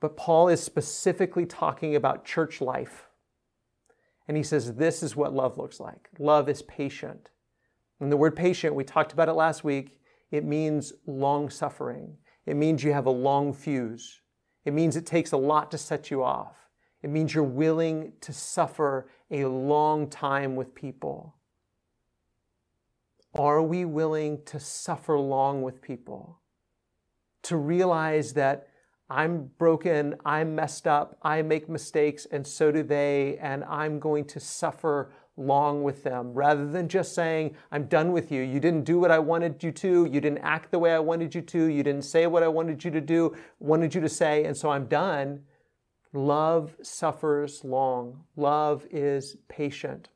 But 0.00 0.16
Paul 0.16 0.48
is 0.48 0.62
specifically 0.62 1.46
talking 1.46 1.96
about 1.96 2.24
church 2.24 2.60
life. 2.60 3.06
And 4.28 4.36
he 4.36 4.42
says, 4.42 4.74
This 4.74 5.02
is 5.02 5.16
what 5.16 5.32
love 5.32 5.56
looks 5.56 5.80
like. 5.80 6.08
Love 6.18 6.48
is 6.48 6.62
patient. 6.62 7.30
And 8.00 8.12
the 8.12 8.16
word 8.16 8.36
patient, 8.36 8.74
we 8.74 8.84
talked 8.84 9.12
about 9.12 9.28
it 9.28 9.32
last 9.32 9.64
week, 9.64 9.98
it 10.30 10.44
means 10.44 10.92
long 11.06 11.48
suffering. 11.48 12.18
It 12.44 12.56
means 12.56 12.84
you 12.84 12.92
have 12.92 13.06
a 13.06 13.10
long 13.10 13.52
fuse. 13.52 14.20
It 14.66 14.74
means 14.74 14.96
it 14.96 15.06
takes 15.06 15.30
a 15.30 15.36
lot 15.36 15.70
to 15.70 15.78
set 15.78 16.10
you 16.10 16.24
off. 16.24 16.68
It 17.00 17.08
means 17.08 17.32
you're 17.32 17.44
willing 17.44 18.12
to 18.20 18.32
suffer 18.32 19.08
a 19.30 19.44
long 19.44 20.10
time 20.10 20.56
with 20.56 20.74
people. 20.74 21.36
Are 23.32 23.62
we 23.62 23.84
willing 23.84 24.42
to 24.46 24.58
suffer 24.58 25.16
long 25.16 25.62
with 25.62 25.80
people? 25.80 26.40
To 27.44 27.56
realize 27.56 28.32
that 28.32 28.68
I'm 29.08 29.50
broken, 29.56 30.16
I'm 30.24 30.56
messed 30.56 30.88
up, 30.88 31.16
I 31.22 31.42
make 31.42 31.68
mistakes, 31.68 32.26
and 32.32 32.44
so 32.44 32.72
do 32.72 32.82
they, 32.82 33.38
and 33.40 33.62
I'm 33.64 34.00
going 34.00 34.24
to 34.24 34.40
suffer 34.40 35.12
long 35.36 35.82
with 35.82 36.02
them 36.02 36.32
rather 36.32 36.66
than 36.66 36.88
just 36.88 37.14
saying, 37.14 37.54
I'm 37.70 37.84
done 37.84 38.12
with 38.12 38.32
you. 38.32 38.42
You 38.42 38.58
didn't 38.58 38.84
do 38.84 38.98
what 38.98 39.10
I 39.10 39.18
wanted 39.18 39.62
you 39.62 39.70
to. 39.72 40.06
You 40.06 40.20
didn't 40.20 40.38
act 40.38 40.70
the 40.70 40.78
way 40.78 40.94
I 40.94 40.98
wanted 40.98 41.34
you 41.34 41.42
to. 41.42 41.64
You 41.66 41.82
didn't 41.82 42.02
say 42.02 42.26
what 42.26 42.42
I 42.42 42.48
wanted 42.48 42.84
you 42.84 42.90
to 42.90 43.00
do, 43.00 43.36
wanted 43.58 43.94
you 43.94 44.00
to 44.00 44.08
say, 44.08 44.44
and 44.44 44.56
so 44.56 44.70
I'm 44.70 44.86
done. 44.86 45.42
Love 46.12 46.74
suffers 46.82 47.62
long. 47.64 48.24
Love 48.36 48.86
is 48.90 49.36
patient. 49.48 50.08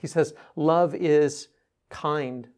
He 0.00 0.06
says, 0.06 0.34
love 0.56 0.94
is 0.94 1.48
kind. 1.88 2.48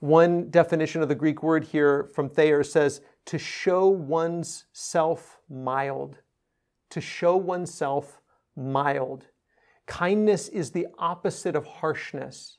One 0.00 0.48
definition 0.50 1.02
of 1.02 1.08
the 1.08 1.14
Greek 1.14 1.42
word 1.42 1.64
here 1.64 2.08
from 2.14 2.28
Thayer 2.28 2.62
says 2.62 3.00
to 3.26 3.38
show 3.38 3.88
one's 3.88 4.64
self 4.72 5.38
mild. 5.50 6.18
To 6.90 7.00
show 7.00 7.36
oneself 7.36 8.22
mild. 8.56 9.26
Kindness 9.88 10.48
is 10.48 10.70
the 10.70 10.86
opposite 10.98 11.56
of 11.56 11.66
harshness. 11.66 12.58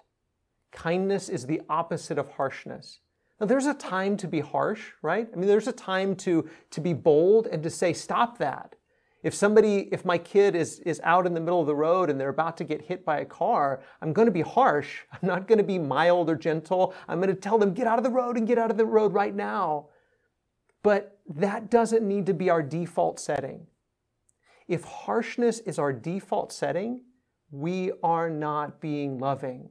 Kindness 0.72 1.30
is 1.30 1.46
the 1.46 1.62
opposite 1.70 2.18
of 2.18 2.32
harshness. 2.32 3.00
Now, 3.40 3.46
there's 3.46 3.68
a 3.68 3.74
time 3.76 4.18
to 4.18 4.28
be 4.28 4.40
harsh, 4.42 4.92
right? 5.04 5.30
I 5.32 5.36
mean, 5.36 5.48
there's 5.48 5.68
a 5.68 5.72
time 5.72 6.16
to, 6.18 6.50
to 6.72 6.82
be 6.82 6.92
bold 6.92 7.46
and 7.46 7.62
to 7.64 7.70
say, 7.70 7.94
stop 7.94 8.40
that. 8.40 8.76
If 9.22 9.36
somebody, 9.36 9.90
if 9.92 10.04
my 10.04 10.18
kid 10.18 10.56
is, 10.56 10.80
is 10.80 11.00
out 11.04 11.28
in 11.28 11.36
the 11.36 11.40
middle 11.40 11.62
of 11.62 11.68
the 11.68 11.76
road 11.76 12.10
and 12.10 12.20
they're 12.20 12.30
about 12.30 12.58
to 12.58 12.64
get 12.64 12.82
hit 12.82 13.06
by 13.06 13.20
a 13.20 13.26
car, 13.26 13.84
I'm 14.02 14.12
going 14.12 14.26
to 14.26 14.32
be 14.32 14.42
harsh. 14.42 15.02
I'm 15.12 15.28
not 15.28 15.48
going 15.48 15.60
to 15.60 15.64
be 15.64 15.78
mild 15.78 16.32
or 16.32 16.36
gentle. 16.36 16.96
I'm 17.08 17.20
going 17.20 17.34
to 17.34 17.40
tell 17.40 17.60
them, 17.60 17.74
get 17.74 17.86
out 17.86 18.00
of 18.00 18.04
the 18.04 18.10
road 18.10 18.38
and 18.38 18.48
get 18.48 18.58
out 18.58 18.72
of 18.72 18.78
the 18.78 18.86
road 18.86 19.14
right 19.14 19.36
now. 19.36 19.90
But 20.82 21.20
that 21.28 21.70
doesn't 21.70 22.08
need 22.08 22.26
to 22.26 22.34
be 22.34 22.50
our 22.50 22.64
default 22.64 23.20
setting. 23.20 23.68
If 24.68 24.84
harshness 24.84 25.60
is 25.60 25.78
our 25.78 25.94
default 25.94 26.52
setting, 26.52 27.02
we 27.52 27.92
are 28.04 28.30
not 28.30 28.80
being 28.80 29.20
loving. 29.20 29.70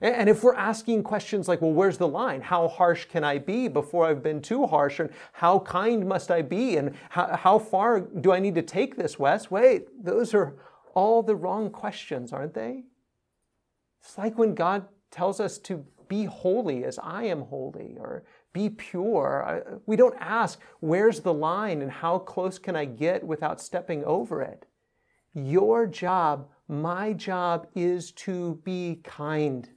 And 0.00 0.28
if 0.28 0.42
we're 0.42 0.54
asking 0.54 1.04
questions 1.04 1.48
like, 1.48 1.62
well, 1.62 1.72
where's 1.72 1.96
the 1.96 2.06
line? 2.06 2.42
How 2.42 2.68
harsh 2.68 3.06
can 3.06 3.24
I 3.24 3.38
be 3.38 3.66
before 3.66 4.04
I've 4.04 4.22
been 4.22 4.42
too 4.42 4.66
harsh? 4.66 5.00
And 5.00 5.08
how 5.32 5.60
kind 5.60 6.06
must 6.06 6.30
I 6.30 6.42
be? 6.42 6.76
And 6.76 6.94
how, 7.08 7.34
how 7.34 7.58
far 7.58 8.00
do 8.00 8.30
I 8.30 8.38
need 8.38 8.54
to 8.56 8.62
take 8.62 8.96
this, 8.96 9.18
Wes? 9.18 9.50
Wait, 9.50 10.04
those 10.04 10.34
are 10.34 10.56
all 10.94 11.22
the 11.22 11.34
wrong 11.34 11.70
questions, 11.70 12.30
aren't 12.30 12.52
they? 12.52 12.84
It's 14.02 14.18
like 14.18 14.36
when 14.36 14.54
God 14.54 14.86
tells 15.10 15.40
us 15.40 15.56
to 15.58 15.84
be 16.08 16.24
holy 16.24 16.84
as 16.84 16.98
I 17.02 17.24
am 17.24 17.40
holy 17.42 17.96
or 17.98 18.24
be 18.52 18.68
pure. 18.68 19.80
We 19.86 19.96
don't 19.96 20.16
ask, 20.20 20.60
where's 20.80 21.20
the 21.20 21.34
line 21.34 21.80
and 21.80 21.90
how 21.90 22.18
close 22.18 22.58
can 22.58 22.76
I 22.76 22.84
get 22.84 23.24
without 23.24 23.62
stepping 23.62 24.04
over 24.04 24.42
it? 24.42 24.66
Your 25.34 25.86
job 25.86 26.48
my 26.68 27.12
job 27.12 27.68
is 27.74 28.12
to 28.12 28.60
be 28.64 29.00
kind. 29.04 29.68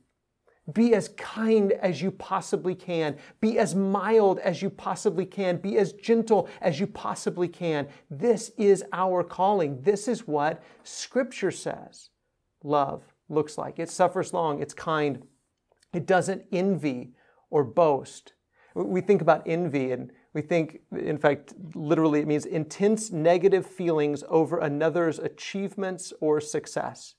Be 0.74 0.94
as 0.94 1.10
kind 1.10 1.72
as 1.72 2.02
you 2.02 2.12
possibly 2.12 2.76
can. 2.76 3.18
Be 3.40 3.58
as 3.58 3.74
mild 3.74 4.40
as 4.40 4.62
you 4.62 4.70
possibly 4.70 5.26
can. 5.26 5.58
Be 5.58 5.78
as 5.78 5.94
gentle 5.94 6.48
as 6.62 6.80
you 6.80 6.88
possibly 6.88 7.48
can. 7.48 7.88
This 8.10 8.52
is 8.58 8.84
our 8.94 9.24
calling. 9.24 9.82
This 9.82 10.08
is 10.08 10.28
what 10.28 10.62
Scripture 10.84 11.52
says 11.52 12.10
love 12.64 13.04
looks 13.30 13.58
like. 13.58 13.80
It 13.80 13.90
suffers 13.90 14.34
long, 14.34 14.62
it's 14.62 14.74
kind, 14.74 15.24
it 15.94 16.06
doesn't 16.06 16.46
envy 16.52 17.14
or 17.50 17.64
boast. 17.64 18.34
We 18.76 19.02
think 19.02 19.22
about 19.22 19.44
envy 19.46 19.92
and 19.92 20.12
we 20.34 20.42
think, 20.42 20.82
in 20.96 21.18
fact, 21.18 21.54
literally, 21.74 22.20
it 22.20 22.28
means 22.28 22.46
intense 22.46 23.12
negative 23.12 23.66
feelings 23.66 24.24
over 24.30 24.60
another's 24.60 25.18
achievements 25.18 26.14
or 26.22 26.40
success. 26.40 27.16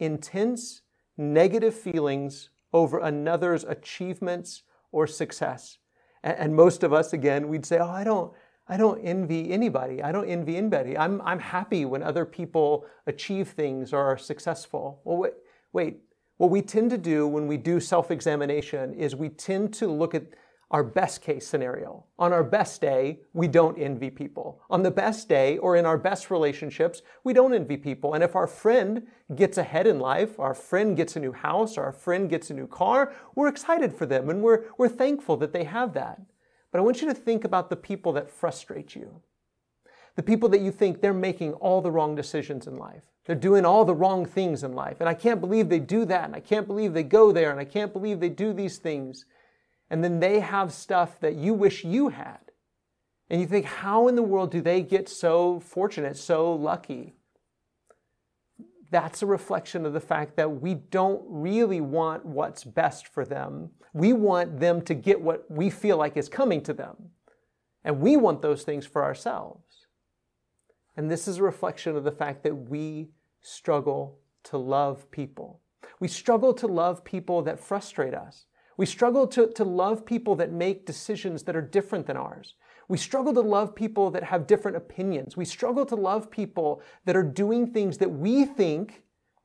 Intense 0.00 0.82
negative 1.16 1.74
feelings 1.74 2.50
over 2.72 2.98
another's 2.98 3.64
achievements 3.64 4.62
or 4.90 5.06
success. 5.06 5.78
And, 6.24 6.54
most 6.54 6.82
of 6.82 6.92
us, 6.92 7.12
again, 7.12 7.48
we'd 7.48 7.64
say, 7.64 7.78
Oh, 7.78 7.88
I 7.88 8.04
don't. 8.04 8.32
I 8.70 8.76
don't 8.76 9.00
envy 9.00 9.50
anybody. 9.50 10.02
I 10.02 10.12
don't 10.12 10.28
envy 10.28 10.58
anybody. 10.58 10.98
I'm, 10.98 11.22
I'm 11.22 11.38
happy 11.38 11.86
when 11.86 12.02
other 12.02 12.26
people 12.26 12.84
achieve 13.06 13.48
things 13.48 13.94
or 13.94 14.00
are 14.00 14.18
successful. 14.18 15.00
Well, 15.04 15.16
wait, 15.16 15.32
wait. 15.72 16.00
What 16.36 16.50
we 16.50 16.60
tend 16.60 16.90
to 16.90 16.98
do 16.98 17.26
when 17.26 17.46
we 17.46 17.56
do 17.56 17.80
self 17.80 18.10
examination 18.10 18.92
is 18.92 19.16
we 19.16 19.30
tend 19.30 19.72
to 19.74 19.86
look 19.88 20.14
at 20.14 20.24
our 20.70 20.84
best 20.84 21.22
case 21.22 21.46
scenario. 21.46 22.04
On 22.18 22.32
our 22.32 22.44
best 22.44 22.80
day, 22.80 23.20
we 23.32 23.48
don't 23.48 23.78
envy 23.78 24.10
people. 24.10 24.60
On 24.68 24.82
the 24.82 24.90
best 24.90 25.28
day 25.28 25.56
or 25.58 25.76
in 25.76 25.86
our 25.86 25.96
best 25.96 26.30
relationships, 26.30 27.00
we 27.24 27.32
don't 27.32 27.54
envy 27.54 27.78
people. 27.78 28.12
And 28.12 28.22
if 28.22 28.36
our 28.36 28.46
friend 28.46 29.06
gets 29.34 29.56
ahead 29.56 29.86
in 29.86 29.98
life, 29.98 30.38
our 30.38 30.54
friend 30.54 30.94
gets 30.94 31.16
a 31.16 31.20
new 31.20 31.32
house, 31.32 31.78
our 31.78 31.92
friend 31.92 32.28
gets 32.28 32.50
a 32.50 32.54
new 32.54 32.66
car, 32.66 33.14
we're 33.34 33.48
excited 33.48 33.94
for 33.94 34.04
them 34.04 34.28
and 34.28 34.42
we're, 34.42 34.64
we're 34.76 34.90
thankful 34.90 35.38
that 35.38 35.52
they 35.52 35.64
have 35.64 35.94
that. 35.94 36.20
But 36.70 36.78
I 36.78 36.82
want 36.82 37.00
you 37.00 37.08
to 37.08 37.14
think 37.14 37.44
about 37.44 37.70
the 37.70 37.76
people 37.76 38.12
that 38.12 38.30
frustrate 38.30 38.94
you. 38.94 39.22
The 40.16 40.22
people 40.22 40.50
that 40.50 40.60
you 40.60 40.70
think 40.70 41.00
they're 41.00 41.14
making 41.14 41.54
all 41.54 41.80
the 41.80 41.90
wrong 41.90 42.14
decisions 42.14 42.66
in 42.66 42.76
life. 42.76 43.04
They're 43.24 43.36
doing 43.36 43.64
all 43.64 43.84
the 43.84 43.94
wrong 43.94 44.26
things 44.26 44.64
in 44.64 44.72
life. 44.72 44.96
And 45.00 45.08
I 45.08 45.14
can't 45.14 45.40
believe 45.40 45.68
they 45.68 45.78
do 45.78 46.04
that. 46.06 46.24
And 46.24 46.34
I 46.34 46.40
can't 46.40 46.66
believe 46.66 46.92
they 46.92 47.02
go 47.02 47.30
there. 47.30 47.50
And 47.50 47.60
I 47.60 47.64
can't 47.64 47.92
believe 47.92 48.20
they 48.20 48.28
do 48.28 48.52
these 48.52 48.78
things 48.78 49.26
and 49.90 50.04
then 50.04 50.20
they 50.20 50.40
have 50.40 50.72
stuff 50.72 51.18
that 51.20 51.36
you 51.36 51.54
wish 51.54 51.84
you 51.84 52.08
had. 52.08 52.38
And 53.30 53.40
you 53.40 53.46
think, 53.46 53.66
how 53.66 54.08
in 54.08 54.16
the 54.16 54.22
world 54.22 54.50
do 54.50 54.60
they 54.60 54.82
get 54.82 55.08
so 55.08 55.60
fortunate, 55.60 56.16
so 56.16 56.54
lucky? 56.54 57.14
That's 58.90 59.22
a 59.22 59.26
reflection 59.26 59.84
of 59.84 59.92
the 59.92 60.00
fact 60.00 60.36
that 60.36 60.62
we 60.62 60.74
don't 60.74 61.22
really 61.26 61.80
want 61.80 62.24
what's 62.24 62.64
best 62.64 63.06
for 63.06 63.24
them. 63.24 63.70
We 63.92 64.14
want 64.14 64.60
them 64.60 64.80
to 64.82 64.94
get 64.94 65.20
what 65.20 65.50
we 65.50 65.68
feel 65.68 65.98
like 65.98 66.16
is 66.16 66.28
coming 66.28 66.62
to 66.62 66.72
them. 66.72 67.10
And 67.84 68.00
we 68.00 68.16
want 68.16 68.40
those 68.40 68.62
things 68.62 68.86
for 68.86 69.04
ourselves. 69.04 69.86
And 70.96 71.10
this 71.10 71.28
is 71.28 71.38
a 71.38 71.42
reflection 71.42 71.96
of 71.96 72.04
the 72.04 72.10
fact 72.10 72.42
that 72.44 72.54
we 72.54 73.10
struggle 73.40 74.18
to 74.44 74.58
love 74.58 75.10
people. 75.10 75.60
We 76.00 76.08
struggle 76.08 76.52
to 76.54 76.66
love 76.66 77.04
people 77.04 77.42
that 77.42 77.60
frustrate 77.60 78.14
us. 78.14 78.46
We 78.78 78.86
struggle 78.86 79.26
to, 79.26 79.48
to 79.48 79.64
love 79.64 80.06
people 80.06 80.36
that 80.36 80.52
make 80.52 80.86
decisions 80.86 81.42
that 81.42 81.56
are 81.56 81.60
different 81.60 82.06
than 82.06 82.16
ours. 82.16 82.54
We 82.86 82.96
struggle 82.96 83.34
to 83.34 83.40
love 83.40 83.74
people 83.74 84.10
that 84.12 84.22
have 84.22 84.46
different 84.46 84.76
opinions. 84.76 85.36
We 85.36 85.44
struggle 85.44 85.84
to 85.86 85.96
love 85.96 86.30
people 86.30 86.80
that 87.04 87.16
are 87.16 87.22
doing 87.22 87.72
things 87.72 87.98
that 87.98 88.10
we 88.10 88.46
think 88.46 89.02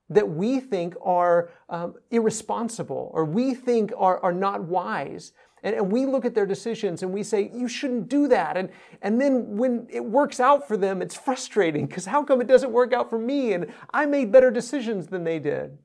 that 0.10 0.30
we 0.30 0.60
think 0.60 0.96
are 1.02 1.50
um, 1.70 1.96
irresponsible 2.12 3.10
or 3.14 3.26
we 3.26 3.56
think 3.56 3.92
are, 3.98 4.20
are 4.20 4.34
not 4.34 4.64
wise. 4.64 5.32
And, 5.64 5.76
and, 5.76 5.92
we 5.92 6.06
look 6.06 6.26
at 6.26 6.36
their 6.36 6.46
decisions 6.46 7.02
and 7.02 7.12
we 7.14 7.24
say, 7.24 7.50
you 7.54 7.68
shouldn't 7.68 8.10
do 8.10 8.28
that. 8.28 8.58
And, 8.58 8.70
and 9.02 9.20
then 9.20 9.58
when 9.58 9.88
it 9.90 10.04
works 10.04 10.40
out 10.40 10.68
for 10.68 10.78
them, 10.78 11.02
it's 11.02 11.16
frustrating 11.16 11.88
because 11.88 12.06
how 12.06 12.24
come 12.24 12.42
it 12.42 12.48
doesn't 12.48 12.72
work 12.72 12.94
out 12.94 13.10
for 13.10 13.18
me? 13.18 13.54
And 13.54 13.74
I 13.92 14.06
made 14.06 14.32
better 14.32 14.52
decisions 14.52 15.08
than 15.08 15.24
they 15.24 15.40
did. 15.40 15.78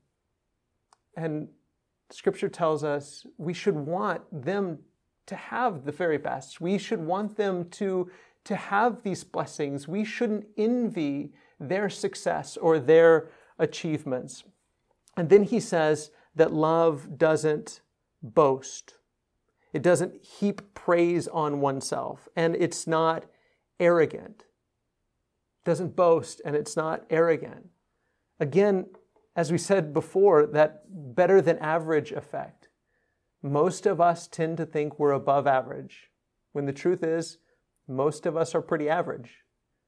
And 1.16 1.48
Scripture 2.10 2.48
tells 2.48 2.84
us 2.84 3.26
we 3.36 3.52
should 3.52 3.74
want 3.74 4.22
them 4.32 4.78
to 5.26 5.36
have 5.36 5.84
the 5.84 5.92
very 5.92 6.18
best. 6.18 6.60
We 6.60 6.78
should 6.78 7.00
want 7.00 7.36
them 7.36 7.68
to, 7.70 8.10
to 8.44 8.56
have 8.56 9.02
these 9.02 9.24
blessings. 9.24 9.86
We 9.86 10.04
shouldn't 10.04 10.46
envy 10.56 11.32
their 11.60 11.90
success 11.90 12.56
or 12.56 12.78
their 12.78 13.28
achievements. 13.58 14.44
And 15.16 15.28
then 15.28 15.42
he 15.42 15.60
says 15.60 16.10
that 16.34 16.52
love 16.52 17.18
doesn't 17.18 17.80
boast, 18.22 18.94
it 19.72 19.82
doesn't 19.82 20.24
heap 20.24 20.74
praise 20.74 21.28
on 21.28 21.60
oneself, 21.60 22.28
and 22.34 22.56
it's 22.56 22.86
not 22.86 23.26
arrogant. 23.78 24.44
It 25.60 25.64
doesn't 25.64 25.94
boast 25.94 26.40
and 26.44 26.56
it's 26.56 26.76
not 26.76 27.04
arrogant. 27.10 27.68
Again, 28.40 28.86
as 29.38 29.52
we 29.52 29.56
said 29.56 29.94
before, 29.94 30.46
that 30.46 30.82
better 31.14 31.40
than 31.40 31.56
average 31.58 32.10
effect. 32.10 32.66
Most 33.40 33.86
of 33.86 34.00
us 34.00 34.26
tend 34.26 34.56
to 34.56 34.66
think 34.66 34.98
we're 34.98 35.12
above 35.12 35.46
average, 35.46 36.10
when 36.50 36.66
the 36.66 36.72
truth 36.72 37.04
is, 37.04 37.38
most 37.86 38.26
of 38.26 38.36
us 38.36 38.52
are 38.52 38.60
pretty 38.60 38.90
average. 38.90 39.44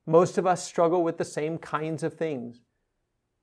Most 0.06 0.38
of 0.38 0.46
us 0.46 0.64
struggle 0.64 1.02
with 1.02 1.18
the 1.18 1.24
same 1.24 1.58
kinds 1.58 2.04
of 2.04 2.14
things. 2.14 2.60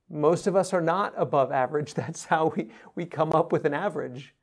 Most 0.08 0.46
of 0.46 0.56
us 0.56 0.72
are 0.72 0.80
not 0.80 1.12
above 1.14 1.52
average. 1.52 1.92
That's 2.00 2.24
how 2.24 2.54
we, 2.56 2.70
we 2.94 3.04
come 3.04 3.32
up 3.34 3.52
with 3.52 3.66
an 3.66 3.74
average. 3.74 4.34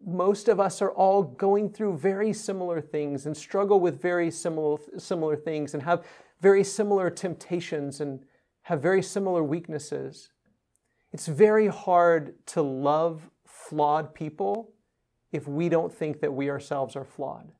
Most 0.00 0.46
of 0.46 0.60
us 0.60 0.80
are 0.80 0.92
all 0.92 1.24
going 1.24 1.70
through 1.70 1.98
very 1.98 2.32
similar 2.32 2.80
things 2.80 3.26
and 3.26 3.36
struggle 3.36 3.80
with 3.80 4.00
very 4.00 4.30
similar, 4.30 4.78
similar 4.96 5.34
things 5.34 5.74
and 5.74 5.82
have 5.82 6.06
very 6.40 6.62
similar 6.62 7.10
temptations 7.10 8.00
and 8.00 8.20
have 8.62 8.80
very 8.80 9.02
similar 9.02 9.42
weaknesses. 9.42 10.28
It's 11.12 11.26
very 11.26 11.66
hard 11.66 12.34
to 12.46 12.62
love 12.62 13.30
flawed 13.44 14.14
people 14.14 14.72
if 15.30 15.46
we 15.46 15.68
don't 15.68 15.92
think 15.92 16.20
that 16.20 16.32
we 16.32 16.50
ourselves 16.50 16.96
are 16.96 17.04
flawed. 17.04 17.52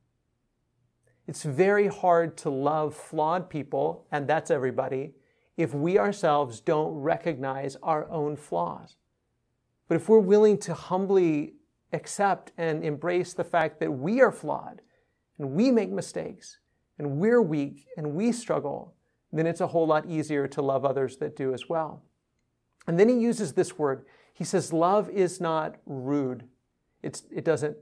It's 1.27 1.43
very 1.43 1.87
hard 1.87 2.37
to 2.39 2.51
love 2.51 2.95
flawed 2.95 3.49
people, 3.49 4.07
and 4.11 4.27
that's 4.27 4.51
everybody, 4.51 5.15
if 5.57 5.75
we 5.75 5.99
ourselves 5.99 6.61
don't 6.61 6.95
recognize 6.95 7.77
our 7.83 8.11
own 8.11 8.37
flaws. 8.37 8.97
But 9.87 9.97
if 9.97 10.09
we're 10.09 10.19
willing 10.19 10.59
to 10.59 10.75
humbly 10.75 11.55
accept 11.93 12.53
and 12.57 12.83
embrace 12.83 13.35
the 13.35 13.45
fact 13.45 13.79
that 13.81 13.93
we 13.93 14.23
are 14.23 14.33
flawed 14.33 14.81
and 15.39 15.53
we 15.53 15.71
make 15.71 15.91
mistakes 15.91 16.59
and 16.99 17.19
we're 17.19 17.43
weak 17.43 17.87
and 17.97 18.15
we 18.15 18.33
struggle, 18.33 18.95
then 19.31 19.47
it's 19.47 19.61
a 19.61 19.67
whole 19.67 19.87
lot 19.87 20.07
easier 20.07 20.49
to 20.49 20.63
love 20.63 20.85
others 20.85 21.19
that 21.19 21.37
do 21.37 21.53
as 21.53 21.69
well. 21.69 22.03
And 22.87 22.99
then 22.99 23.09
he 23.09 23.17
uses 23.17 23.53
this 23.53 23.79
word. 23.79 24.05
He 24.33 24.45
says, 24.45 24.73
Love 24.73 25.09
is 25.11 25.41
not 25.41 25.77
rude. 25.87 26.45
It's, 27.03 27.25
it 27.31 27.45
doesn't 27.45 27.77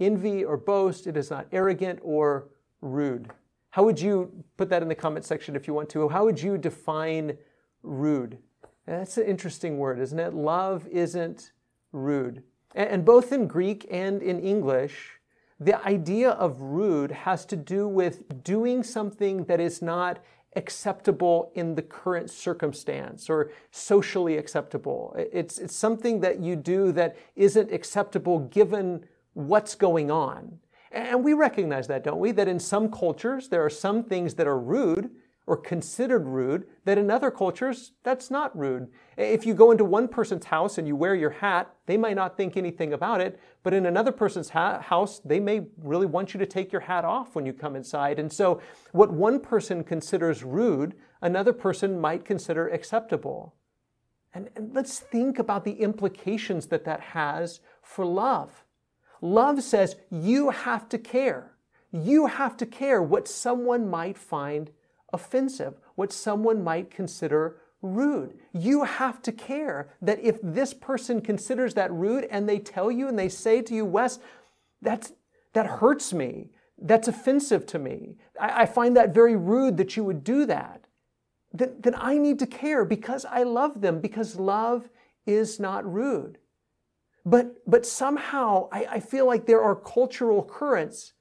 envy 0.00 0.44
or 0.44 0.56
boast. 0.56 1.06
It 1.06 1.16
is 1.16 1.30
not 1.30 1.46
arrogant 1.52 2.00
or 2.02 2.48
rude. 2.80 3.30
How 3.70 3.84
would 3.84 4.00
you 4.00 4.44
put 4.56 4.70
that 4.70 4.82
in 4.82 4.88
the 4.88 4.94
comment 4.94 5.24
section 5.24 5.54
if 5.54 5.66
you 5.66 5.74
want 5.74 5.88
to? 5.90 6.08
How 6.08 6.24
would 6.24 6.40
you 6.40 6.58
define 6.58 7.36
rude? 7.82 8.38
That's 8.86 9.18
an 9.18 9.26
interesting 9.26 9.78
word, 9.78 10.00
isn't 10.00 10.18
it? 10.18 10.32
Love 10.32 10.86
isn't 10.88 11.52
rude. 11.92 12.42
And 12.74 13.04
both 13.04 13.32
in 13.32 13.46
Greek 13.46 13.86
and 13.90 14.22
in 14.22 14.40
English, 14.40 15.18
the 15.60 15.84
idea 15.86 16.30
of 16.30 16.60
rude 16.60 17.10
has 17.10 17.44
to 17.46 17.56
do 17.56 17.88
with 17.88 18.44
doing 18.44 18.82
something 18.82 19.44
that 19.44 19.60
is 19.60 19.82
not 19.82 20.20
acceptable 20.58 21.50
in 21.54 21.74
the 21.74 21.82
current 21.82 22.28
circumstance 22.28 23.30
or 23.30 23.52
socially 23.70 24.36
acceptable. 24.36 25.14
It's, 25.16 25.58
it's 25.58 25.74
something 25.74 26.20
that 26.20 26.40
you 26.40 26.56
do 26.56 26.92
that 26.92 27.16
isn't 27.36 27.72
acceptable 27.72 28.40
given 28.40 29.06
what's 29.32 29.74
going 29.74 30.10
on. 30.10 30.58
And 30.90 31.22
we 31.22 31.32
recognize 31.32 31.86
that, 31.86 32.02
don't 32.04 32.18
we? 32.18 32.32
That 32.32 32.48
in 32.48 32.58
some 32.58 32.90
cultures, 32.90 33.48
there 33.48 33.64
are 33.64 33.70
some 33.70 34.02
things 34.02 34.34
that 34.34 34.46
are 34.46 34.58
rude 34.58 35.10
or 35.48 35.56
considered 35.56 36.26
rude 36.26 36.66
that 36.84 36.98
in 36.98 37.10
other 37.10 37.30
cultures, 37.30 37.92
that's 38.02 38.30
not 38.30 38.56
rude. 38.56 38.86
If 39.16 39.46
you 39.46 39.54
go 39.54 39.70
into 39.70 39.82
one 39.82 40.06
person's 40.06 40.44
house 40.44 40.76
and 40.76 40.86
you 40.86 40.94
wear 40.94 41.14
your 41.14 41.30
hat, 41.30 41.74
they 41.86 41.96
might 41.96 42.16
not 42.16 42.36
think 42.36 42.54
anything 42.54 42.92
about 42.92 43.22
it, 43.22 43.40
but 43.62 43.72
in 43.72 43.86
another 43.86 44.12
person's 44.12 44.50
ha- 44.50 44.80
house, 44.80 45.20
they 45.20 45.40
may 45.40 45.62
really 45.82 46.04
want 46.04 46.34
you 46.34 46.38
to 46.38 46.44
take 46.44 46.70
your 46.70 46.82
hat 46.82 47.06
off 47.06 47.34
when 47.34 47.46
you 47.46 47.54
come 47.54 47.76
inside. 47.76 48.18
And 48.18 48.30
so, 48.30 48.60
what 48.92 49.10
one 49.10 49.40
person 49.40 49.82
considers 49.82 50.44
rude, 50.44 50.94
another 51.22 51.54
person 51.54 51.98
might 51.98 52.26
consider 52.26 52.68
acceptable. 52.68 53.54
And, 54.34 54.50
and 54.54 54.74
let's 54.74 54.98
think 54.98 55.38
about 55.38 55.64
the 55.64 55.80
implications 55.80 56.66
that 56.66 56.84
that 56.84 57.00
has 57.00 57.60
for 57.82 58.04
love. 58.04 58.64
Love 59.22 59.62
says 59.62 59.96
you 60.10 60.50
have 60.50 60.90
to 60.90 60.98
care. 60.98 61.54
You 61.90 62.26
have 62.26 62.54
to 62.58 62.66
care 62.66 63.02
what 63.02 63.26
someone 63.26 63.88
might 63.88 64.18
find 64.18 64.70
offensive, 65.12 65.74
what 65.94 66.12
someone 66.12 66.62
might 66.62 66.90
consider 66.90 67.56
rude. 67.80 68.34
You 68.52 68.84
have 68.84 69.22
to 69.22 69.32
care 69.32 69.94
that 70.02 70.20
if 70.20 70.38
this 70.42 70.74
person 70.74 71.20
considers 71.20 71.74
that 71.74 71.92
rude 71.92 72.24
and 72.24 72.48
they 72.48 72.58
tell 72.58 72.90
you 72.90 73.08
and 73.08 73.18
they 73.18 73.28
say 73.28 73.62
to 73.62 73.74
you, 73.74 73.84
Wes, 73.84 74.18
that's, 74.82 75.12
that 75.52 75.66
hurts 75.66 76.12
me. 76.12 76.50
That's 76.80 77.08
offensive 77.08 77.66
to 77.66 77.78
me. 77.78 78.16
I, 78.40 78.62
I 78.62 78.66
find 78.66 78.96
that 78.96 79.14
very 79.14 79.36
rude 79.36 79.76
that 79.76 79.96
you 79.96 80.04
would 80.04 80.24
do 80.24 80.44
that. 80.46 80.86
Then, 81.52 81.76
then 81.80 81.94
I 81.96 82.18
need 82.18 82.38
to 82.40 82.46
care 82.46 82.84
because 82.84 83.24
I 83.24 83.44
love 83.44 83.80
them, 83.80 84.00
because 84.00 84.36
love 84.36 84.88
is 85.26 85.58
not 85.58 85.90
rude. 85.90 86.38
But, 87.24 87.56
but 87.66 87.84
somehow 87.84 88.68
I, 88.72 88.86
I 88.90 89.00
feel 89.00 89.26
like 89.26 89.46
there 89.46 89.62
are 89.62 89.76
cultural 89.76 90.42
currents 90.42 91.12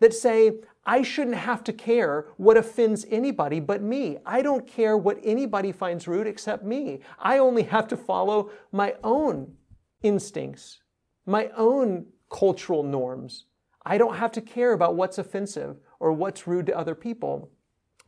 that 0.00 0.12
say, 0.12 0.52
I 0.86 1.02
shouldn't 1.02 1.36
have 1.36 1.64
to 1.64 1.72
care 1.72 2.26
what 2.36 2.56
offends 2.56 3.06
anybody 3.10 3.58
but 3.58 3.82
me. 3.82 4.18
I 4.26 4.42
don't 4.42 4.66
care 4.66 4.96
what 4.96 5.18
anybody 5.22 5.72
finds 5.72 6.06
rude 6.06 6.26
except 6.26 6.62
me. 6.62 7.00
I 7.18 7.38
only 7.38 7.62
have 7.62 7.88
to 7.88 7.96
follow 7.96 8.50
my 8.70 8.94
own 9.02 9.54
instincts, 10.02 10.80
my 11.24 11.48
own 11.56 12.06
cultural 12.30 12.82
norms. 12.82 13.46
I 13.86 13.96
don't 13.96 14.16
have 14.16 14.32
to 14.32 14.40
care 14.40 14.72
about 14.72 14.94
what's 14.94 15.18
offensive 15.18 15.76
or 16.00 16.12
what's 16.12 16.46
rude 16.46 16.66
to 16.66 16.76
other 16.76 16.94
people. 16.94 17.50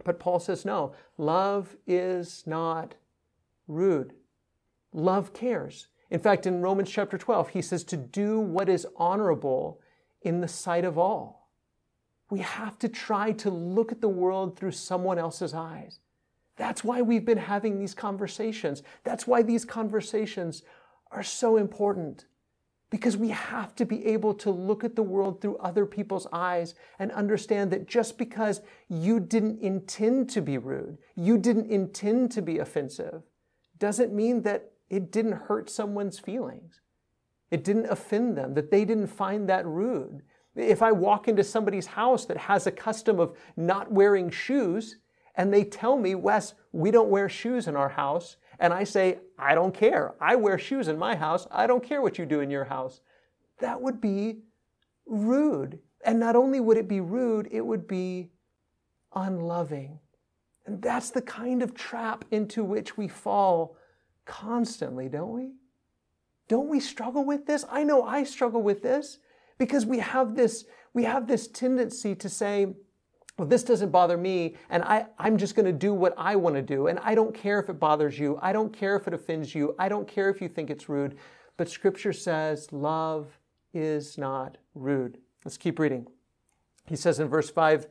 But 0.04 0.20
Paul 0.20 0.40
says, 0.40 0.64
no, 0.64 0.92
love 1.16 1.76
is 1.86 2.42
not 2.46 2.94
rude. 3.66 4.12
Love 4.92 5.32
cares. 5.32 5.88
In 6.10 6.20
fact, 6.20 6.46
in 6.46 6.62
Romans 6.62 6.90
chapter 6.90 7.18
12, 7.18 7.50
he 7.50 7.62
says 7.62 7.84
to 7.84 7.96
do 7.96 8.38
what 8.38 8.68
is 8.68 8.86
honorable 8.96 9.80
in 10.22 10.40
the 10.40 10.48
sight 10.48 10.84
of 10.84 10.98
all. 10.98 11.45
We 12.30 12.40
have 12.40 12.78
to 12.80 12.88
try 12.88 13.32
to 13.32 13.50
look 13.50 13.92
at 13.92 14.00
the 14.00 14.08
world 14.08 14.56
through 14.56 14.72
someone 14.72 15.18
else's 15.18 15.54
eyes. 15.54 16.00
That's 16.56 16.82
why 16.82 17.02
we've 17.02 17.24
been 17.24 17.38
having 17.38 17.78
these 17.78 17.94
conversations. 17.94 18.82
That's 19.04 19.26
why 19.26 19.42
these 19.42 19.64
conversations 19.64 20.62
are 21.10 21.22
so 21.22 21.56
important. 21.56 22.26
Because 22.88 23.16
we 23.16 23.28
have 23.30 23.74
to 23.76 23.84
be 23.84 24.06
able 24.06 24.32
to 24.34 24.50
look 24.50 24.84
at 24.84 24.96
the 24.96 25.02
world 25.02 25.40
through 25.40 25.56
other 25.58 25.86
people's 25.86 26.26
eyes 26.32 26.74
and 26.98 27.12
understand 27.12 27.70
that 27.72 27.86
just 27.86 28.16
because 28.16 28.60
you 28.88 29.20
didn't 29.20 29.60
intend 29.60 30.30
to 30.30 30.40
be 30.40 30.56
rude, 30.56 30.98
you 31.14 31.36
didn't 31.36 31.70
intend 31.70 32.30
to 32.32 32.42
be 32.42 32.58
offensive, 32.58 33.22
doesn't 33.78 34.12
mean 34.12 34.42
that 34.42 34.72
it 34.88 35.10
didn't 35.10 35.32
hurt 35.32 35.68
someone's 35.68 36.18
feelings. 36.18 36.80
It 37.50 37.64
didn't 37.64 37.86
offend 37.86 38.36
them, 38.36 38.54
that 38.54 38.70
they 38.70 38.84
didn't 38.84 39.08
find 39.08 39.48
that 39.48 39.66
rude. 39.66 40.22
If 40.56 40.82
I 40.82 40.92
walk 40.92 41.28
into 41.28 41.44
somebody's 41.44 41.86
house 41.86 42.24
that 42.26 42.36
has 42.36 42.66
a 42.66 42.72
custom 42.72 43.20
of 43.20 43.36
not 43.56 43.92
wearing 43.92 44.30
shoes, 44.30 44.96
and 45.34 45.52
they 45.52 45.64
tell 45.64 45.98
me, 45.98 46.14
Wes, 46.14 46.54
we 46.72 46.90
don't 46.90 47.10
wear 47.10 47.28
shoes 47.28 47.68
in 47.68 47.76
our 47.76 47.90
house, 47.90 48.36
and 48.58 48.72
I 48.72 48.84
say, 48.84 49.18
I 49.38 49.54
don't 49.54 49.74
care. 49.74 50.14
I 50.20 50.36
wear 50.36 50.58
shoes 50.58 50.88
in 50.88 50.98
my 50.98 51.14
house. 51.14 51.46
I 51.50 51.66
don't 51.66 51.84
care 51.84 52.00
what 52.00 52.18
you 52.18 52.24
do 52.24 52.40
in 52.40 52.50
your 52.50 52.64
house. 52.64 53.00
That 53.60 53.80
would 53.82 54.00
be 54.00 54.38
rude. 55.04 55.78
And 56.04 56.18
not 56.18 56.36
only 56.36 56.60
would 56.60 56.78
it 56.78 56.88
be 56.88 57.00
rude, 57.00 57.48
it 57.50 57.60
would 57.60 57.86
be 57.86 58.30
unloving. 59.14 59.98
And 60.64 60.80
that's 60.80 61.10
the 61.10 61.22
kind 61.22 61.62
of 61.62 61.74
trap 61.74 62.24
into 62.30 62.64
which 62.64 62.96
we 62.96 63.08
fall 63.08 63.76
constantly, 64.24 65.08
don't 65.08 65.32
we? 65.32 65.52
Don't 66.48 66.68
we 66.68 66.80
struggle 66.80 67.24
with 67.24 67.46
this? 67.46 67.64
I 67.70 67.84
know 67.84 68.04
I 68.04 68.24
struggle 68.24 68.62
with 68.62 68.82
this 68.82 69.18
because 69.58 69.86
we 69.86 69.98
have 69.98 70.36
this, 70.36 70.64
we 70.92 71.04
have 71.04 71.26
this 71.26 71.48
tendency 71.48 72.14
to 72.14 72.28
say, 72.28 72.74
well, 73.38 73.46
this 73.46 73.62
doesn't 73.62 73.90
bother 73.90 74.16
me, 74.16 74.56
and 74.70 74.82
I, 74.82 75.06
I'm 75.18 75.36
just 75.36 75.54
going 75.54 75.66
to 75.66 75.72
do 75.72 75.92
what 75.92 76.14
I 76.16 76.36
want 76.36 76.56
to 76.56 76.62
do, 76.62 76.86
and 76.86 76.98
I 77.00 77.14
don't 77.14 77.34
care 77.34 77.60
if 77.60 77.68
it 77.68 77.78
bothers 77.78 78.18
you. 78.18 78.38
I 78.40 78.52
don't 78.52 78.72
care 78.72 78.96
if 78.96 79.06
it 79.06 79.12
offends 79.12 79.54
you. 79.54 79.74
I 79.78 79.88
don't 79.90 80.08
care 80.08 80.30
if 80.30 80.40
you 80.40 80.48
think 80.48 80.70
it's 80.70 80.88
rude. 80.88 81.18
But 81.58 81.68
Scripture 81.68 82.14
says 82.14 82.72
love 82.72 83.38
is 83.74 84.16
not 84.16 84.56
rude. 84.74 85.18
Let's 85.44 85.58
keep 85.58 85.78
reading. 85.78 86.06
He 86.86 86.96
says 86.96 87.20
in 87.20 87.28
verse 87.28 87.50
5, 87.50 87.86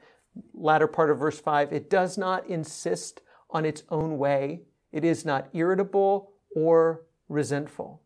latter 0.53 0.87
part 0.87 1.09
of 1.11 1.19
verse 1.19 1.39
5, 1.39 1.71
it 1.71 1.89
does 1.89 2.17
not 2.17 2.47
insist 2.47 3.21
on 3.51 3.65
its 3.65 3.83
own 3.89 4.17
way, 4.17 4.61
it 4.91 5.05
is 5.05 5.25
not 5.25 5.47
irritable 5.53 6.31
or 6.55 7.03
resentful. 7.29 8.01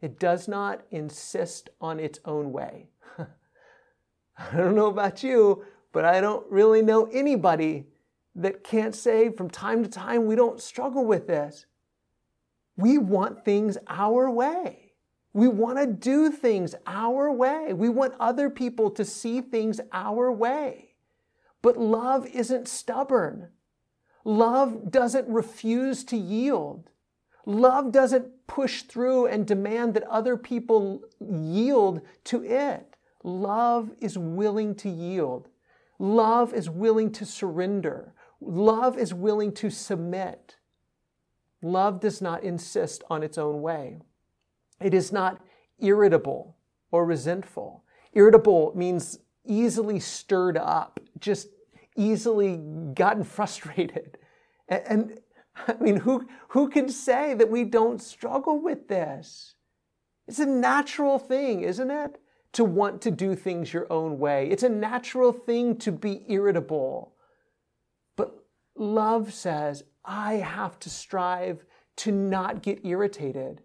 It 0.00 0.18
does 0.18 0.48
not 0.48 0.82
insist 0.90 1.70
on 1.80 1.98
its 1.98 2.18
own 2.24 2.52
way. 2.52 2.88
I 4.38 4.56
don't 4.56 4.74
know 4.74 4.88
about 4.88 5.22
you, 5.22 5.64
but 5.92 6.04
I 6.04 6.20
don't 6.20 6.50
really 6.50 6.82
know 6.82 7.06
anybody 7.12 7.86
that 8.34 8.64
can't 8.64 8.94
say 8.94 9.30
from 9.30 9.48
time 9.48 9.82
to 9.84 9.88
time 9.88 10.26
we 10.26 10.34
don't 10.34 10.60
struggle 10.60 11.04
with 11.04 11.26
this. 11.26 11.66
We 12.76 12.98
want 12.98 13.44
things 13.44 13.78
our 13.86 14.28
way. 14.30 14.92
We 15.32 15.48
want 15.48 15.78
to 15.78 15.86
do 15.86 16.30
things 16.30 16.74
our 16.86 17.30
way. 17.30 17.72
We 17.72 17.88
want 17.88 18.14
other 18.20 18.50
people 18.50 18.90
to 18.92 19.04
see 19.04 19.40
things 19.40 19.80
our 19.92 20.30
way. 20.32 20.94
But 21.62 21.76
love 21.76 22.26
isn't 22.26 22.68
stubborn. 22.68 23.48
Love 24.24 24.90
doesn't 24.90 25.28
refuse 25.28 26.04
to 26.04 26.16
yield. 26.16 26.90
Love 27.46 27.92
doesn't 27.92 28.46
push 28.46 28.82
through 28.82 29.26
and 29.26 29.46
demand 29.46 29.94
that 29.94 30.04
other 30.04 30.36
people 30.36 31.02
yield 31.20 32.00
to 32.24 32.42
it. 32.44 32.93
Love 33.24 33.90
is 34.00 34.18
willing 34.18 34.74
to 34.76 34.90
yield. 34.90 35.48
Love 35.98 36.52
is 36.52 36.68
willing 36.68 37.10
to 37.10 37.24
surrender. 37.24 38.12
Love 38.40 38.98
is 38.98 39.14
willing 39.14 39.50
to 39.52 39.70
submit. 39.70 40.56
Love 41.62 42.00
does 42.00 42.20
not 42.20 42.44
insist 42.44 43.02
on 43.08 43.22
its 43.22 43.38
own 43.38 43.62
way. 43.62 43.98
It 44.80 44.92
is 44.92 45.10
not 45.10 45.40
irritable 45.78 46.54
or 46.90 47.06
resentful. 47.06 47.82
Irritable 48.12 48.72
means 48.76 49.18
easily 49.46 49.98
stirred 49.98 50.58
up, 50.58 51.00
just 51.18 51.48
easily 51.96 52.58
gotten 52.94 53.24
frustrated. 53.24 54.18
And, 54.68 54.82
and, 54.86 55.20
I 55.68 55.74
mean, 55.80 55.96
who, 55.96 56.26
who 56.48 56.68
can 56.68 56.88
say 56.88 57.32
that 57.34 57.50
we 57.50 57.64
don't 57.64 58.02
struggle 58.02 58.60
with 58.60 58.88
this? 58.88 59.54
It's 60.26 60.40
a 60.40 60.46
natural 60.46 61.18
thing, 61.18 61.62
isn't 61.62 61.90
it? 61.90 62.20
To 62.54 62.64
want 62.64 63.02
to 63.02 63.10
do 63.10 63.34
things 63.34 63.72
your 63.72 63.86
own 63.92 64.18
way. 64.18 64.48
It's 64.48 64.62
a 64.62 64.68
natural 64.68 65.32
thing 65.32 65.76
to 65.78 65.92
be 65.92 66.24
irritable. 66.28 67.14
But 68.16 68.34
love 68.76 69.32
says, 69.32 69.84
I 70.04 70.34
have 70.34 70.78
to 70.80 70.90
strive 70.90 71.64
to 71.96 72.12
not 72.12 72.62
get 72.62 72.84
irritated. 72.84 73.62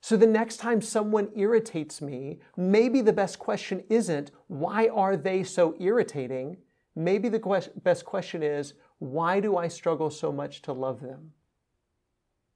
So 0.00 0.16
the 0.16 0.26
next 0.26 0.58
time 0.58 0.80
someone 0.80 1.30
irritates 1.34 2.00
me, 2.00 2.40
maybe 2.56 3.00
the 3.00 3.12
best 3.12 3.38
question 3.38 3.82
isn't, 3.88 4.30
why 4.48 4.88
are 4.88 5.16
they 5.16 5.42
so 5.42 5.74
irritating? 5.80 6.58
Maybe 6.94 7.28
the 7.28 7.70
best 7.82 8.04
question 8.04 8.42
is, 8.42 8.74
why 8.98 9.40
do 9.40 9.56
I 9.56 9.68
struggle 9.68 10.10
so 10.10 10.30
much 10.30 10.62
to 10.62 10.72
love 10.72 11.00
them? 11.00 11.32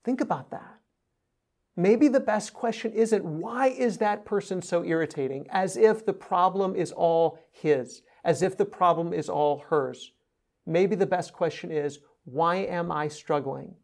Think 0.04 0.20
about 0.20 0.50
that 0.50 0.78
maybe 1.78 2.08
the 2.08 2.20
best 2.20 2.52
question 2.52 2.92
isn't 2.92 3.24
why 3.24 3.68
is 3.68 3.98
that 3.98 4.24
person 4.24 4.60
so 4.60 4.84
irritating, 4.84 5.46
as 5.50 5.76
if 5.76 6.04
the 6.04 6.12
problem 6.12 6.74
is 6.74 6.90
all 6.90 7.38
his, 7.52 8.02
as 8.24 8.42
if 8.42 8.56
the 8.56 8.64
problem 8.64 9.12
is 9.12 9.28
all 9.28 9.64
hers. 9.70 10.12
Maybe 10.66 10.96
the 10.96 11.06
best 11.06 11.32
question 11.32 11.70
is 11.70 12.00
why 12.24 12.56
am 12.56 12.90
I 12.90 13.06
struggling 13.06 13.76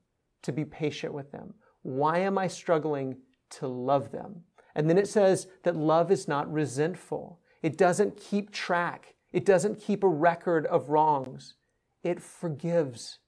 to 0.42 0.52
be 0.52 0.64
patient 0.64 1.14
with 1.14 1.30
them? 1.30 1.54
Why 1.82 2.18
am 2.18 2.36
I 2.36 2.48
struggling 2.48 3.16
to 3.50 3.68
love 3.68 4.10
them? 4.10 4.42
And 4.74 4.90
then 4.90 4.98
it 4.98 5.08
says 5.08 5.46
that 5.62 5.76
love 5.76 6.10
is 6.10 6.26
not 6.26 6.52
resentful. 6.52 7.38
It 7.62 7.78
doesn't 7.78 8.16
keep 8.16 8.50
track. 8.50 9.14
It 9.32 9.44
doesn't 9.44 9.80
keep 9.80 10.02
a 10.02 10.08
record 10.08 10.66
of 10.66 10.90
wrongs. 10.90 11.54
It 12.02 12.20
forgives. 12.20 13.20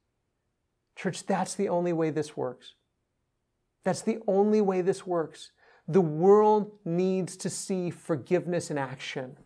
Church, 0.96 1.24
that's 1.24 1.54
the 1.54 1.68
only 1.68 1.92
way 1.92 2.10
this 2.10 2.36
works. 2.36 2.74
That's 3.86 4.02
the 4.02 4.18
only 4.26 4.60
way 4.60 4.80
this 4.80 5.06
works. 5.06 5.52
The 5.86 6.00
world 6.00 6.72
needs 6.84 7.36
to 7.36 7.48
see 7.48 7.88
forgiveness 7.88 8.68
in 8.68 8.78
action. 8.78 9.36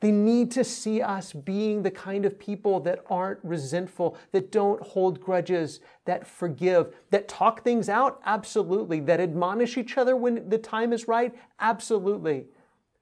They 0.00 0.10
need 0.10 0.50
to 0.52 0.64
see 0.64 1.02
us 1.02 1.34
being 1.34 1.82
the 1.82 1.90
kind 1.90 2.24
of 2.24 2.38
people 2.38 2.80
that 2.80 3.04
aren't 3.10 3.40
resentful, 3.44 4.16
that 4.32 4.50
don't 4.50 4.82
hold 4.82 5.20
grudges, 5.20 5.80
that 6.06 6.26
forgive, 6.26 6.94
that 7.10 7.28
talk 7.28 7.62
things 7.62 7.90
out, 7.90 8.22
absolutely, 8.24 8.98
that 9.00 9.20
admonish 9.20 9.76
each 9.76 9.98
other 9.98 10.16
when 10.16 10.48
the 10.48 10.56
time 10.56 10.94
is 10.94 11.06
right, 11.06 11.34
absolutely, 11.60 12.46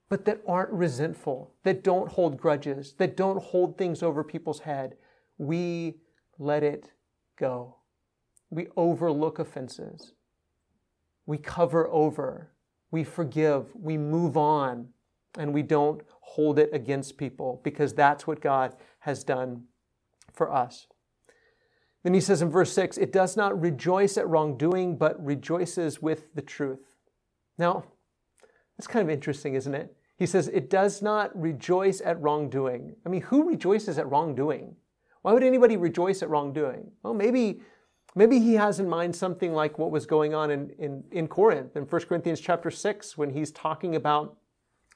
but 0.09 0.25
that 0.25 0.41
aren't 0.45 0.73
resentful, 0.73 1.53
that 1.63 1.85
don't 1.85 2.11
hold 2.11 2.35
grudges, 2.35 2.95
that 2.97 3.15
don't 3.15 3.41
hold 3.41 3.77
things 3.77 4.03
over 4.03 4.25
people's 4.25 4.59
head. 4.59 4.97
We 5.37 6.01
let 6.37 6.63
it 6.63 6.91
go. 7.37 7.77
We 8.49 8.67
overlook 8.75 9.39
offenses 9.39 10.15
we 11.29 11.37
cover 11.37 11.87
over, 11.89 12.49
we 12.89 13.03
forgive, 13.03 13.67
we 13.75 13.99
move 13.99 14.35
on, 14.35 14.87
and 15.37 15.53
we 15.53 15.61
don't 15.61 16.01
hold 16.21 16.57
it 16.57 16.71
against 16.73 17.19
people 17.19 17.61
because 17.63 17.93
that's 17.93 18.25
what 18.25 18.41
God 18.41 18.75
has 19.01 19.23
done 19.23 19.65
for 20.33 20.51
us. 20.51 20.87
Then 22.01 22.15
he 22.15 22.19
says 22.19 22.41
in 22.41 22.49
verse 22.49 22.73
6 22.73 22.97
it 22.97 23.13
does 23.13 23.37
not 23.37 23.61
rejoice 23.61 24.17
at 24.17 24.27
wrongdoing, 24.27 24.97
but 24.97 25.23
rejoices 25.23 26.01
with 26.01 26.33
the 26.33 26.41
truth. 26.41 26.97
Now, 27.59 27.83
that's 28.75 28.87
kind 28.87 29.07
of 29.07 29.13
interesting, 29.13 29.53
isn't 29.53 29.75
it? 29.75 29.95
He 30.17 30.25
says 30.25 30.47
it 30.47 30.71
does 30.71 31.03
not 31.03 31.39
rejoice 31.39 32.01
at 32.03 32.19
wrongdoing. 32.19 32.95
I 33.05 33.09
mean, 33.09 33.21
who 33.21 33.47
rejoices 33.47 33.99
at 33.99 34.09
wrongdoing? 34.09 34.75
Why 35.21 35.33
would 35.33 35.43
anybody 35.43 35.77
rejoice 35.77 36.23
at 36.23 36.29
wrongdoing? 36.29 36.89
Well, 37.03 37.13
maybe 37.13 37.61
maybe 38.15 38.39
he 38.39 38.55
has 38.55 38.79
in 38.79 38.89
mind 38.89 39.15
something 39.15 39.53
like 39.53 39.77
what 39.77 39.91
was 39.91 40.05
going 40.05 40.33
on 40.33 40.51
in, 40.51 40.71
in, 40.79 41.03
in 41.11 41.27
Corinth 41.27 41.75
in 41.75 41.83
1 41.83 42.01
Corinthians 42.05 42.39
chapter 42.39 42.71
6 42.71 43.17
when 43.17 43.31
he's 43.31 43.51
talking 43.51 43.95
about 43.95 44.37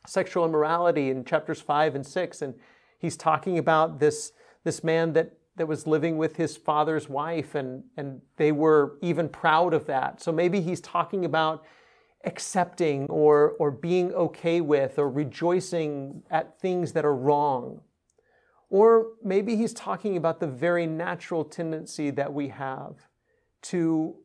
sexual 0.06 0.45
immorality 0.45 1.10
in 1.10 1.23
chapters 1.23 1.62
5 1.62 1.95
and 1.95 2.06
6 2.06 2.41
and 2.41 2.54
he's 2.97 3.17
talking 3.17 3.58
about 3.58 3.99
this 3.99 4.32
this 4.63 4.84
man 4.84 5.13
that 5.13 5.34
that 5.56 5.67
was 5.67 5.86
living 5.86 6.17
with 6.17 6.36
his 6.38 6.58
father's 6.58 7.08
wife 7.08 7.56
and 7.56 7.84
and 7.97 8.21
they 8.38 8.52
were 8.52 8.97
even 9.02 9.30
proud 9.30 9.73
of 9.73 9.86
that. 9.86 10.21
So 10.21 10.32
maybe 10.32 10.62
he's 10.62 10.82
talking 10.82 11.26
about 11.26 11.63
accepting 12.26 13.06
or 13.08 13.52
or 13.60 13.69
being 13.69 14.13
okay 14.13 14.62
with 14.62 14.97
or 14.97 15.10
rejoicing 15.10 16.23
at 16.32 16.60
things 16.60 16.93
that 16.93 17.06
are 17.06 17.15
wrong 17.15 17.82
or 18.73 19.09
maybe 19.23 19.55
he's 19.55 19.71
talking 19.71 20.17
about 20.17 20.39
the 20.39 20.47
very 20.47 20.88
natural 20.88 21.43
tendency 21.43 22.09
that 22.09 22.33
we 22.33 22.47
have 22.47 23.07
to 23.62 24.15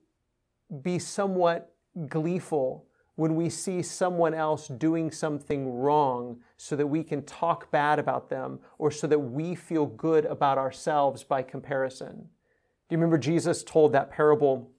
be 0.80 0.98
somewhat 0.98 1.74
gleeful 2.08 2.86
when 3.16 3.34
we 3.34 3.50
see 3.50 3.82
someone 3.82 4.32
else 4.32 4.68
doing 4.68 5.10
something 5.10 5.70
wrong 5.70 6.38
so 6.56 6.74
that 6.76 6.86
we 6.86 7.04
can 7.04 7.22
talk 7.24 7.70
bad 7.70 7.98
about 7.98 8.30
them 8.30 8.58
or 8.78 8.90
so 8.90 9.06
that 9.06 9.18
we 9.18 9.54
feel 9.54 9.84
good 9.84 10.24
about 10.24 10.56
ourselves 10.56 11.22
by 11.22 11.42
comparison. 11.42 12.16
Do 12.16 12.94
you 12.94 12.96
remember 12.96 13.18
Jesus 13.18 13.62
told 13.62 13.92
that 13.92 14.10
parable 14.10 14.70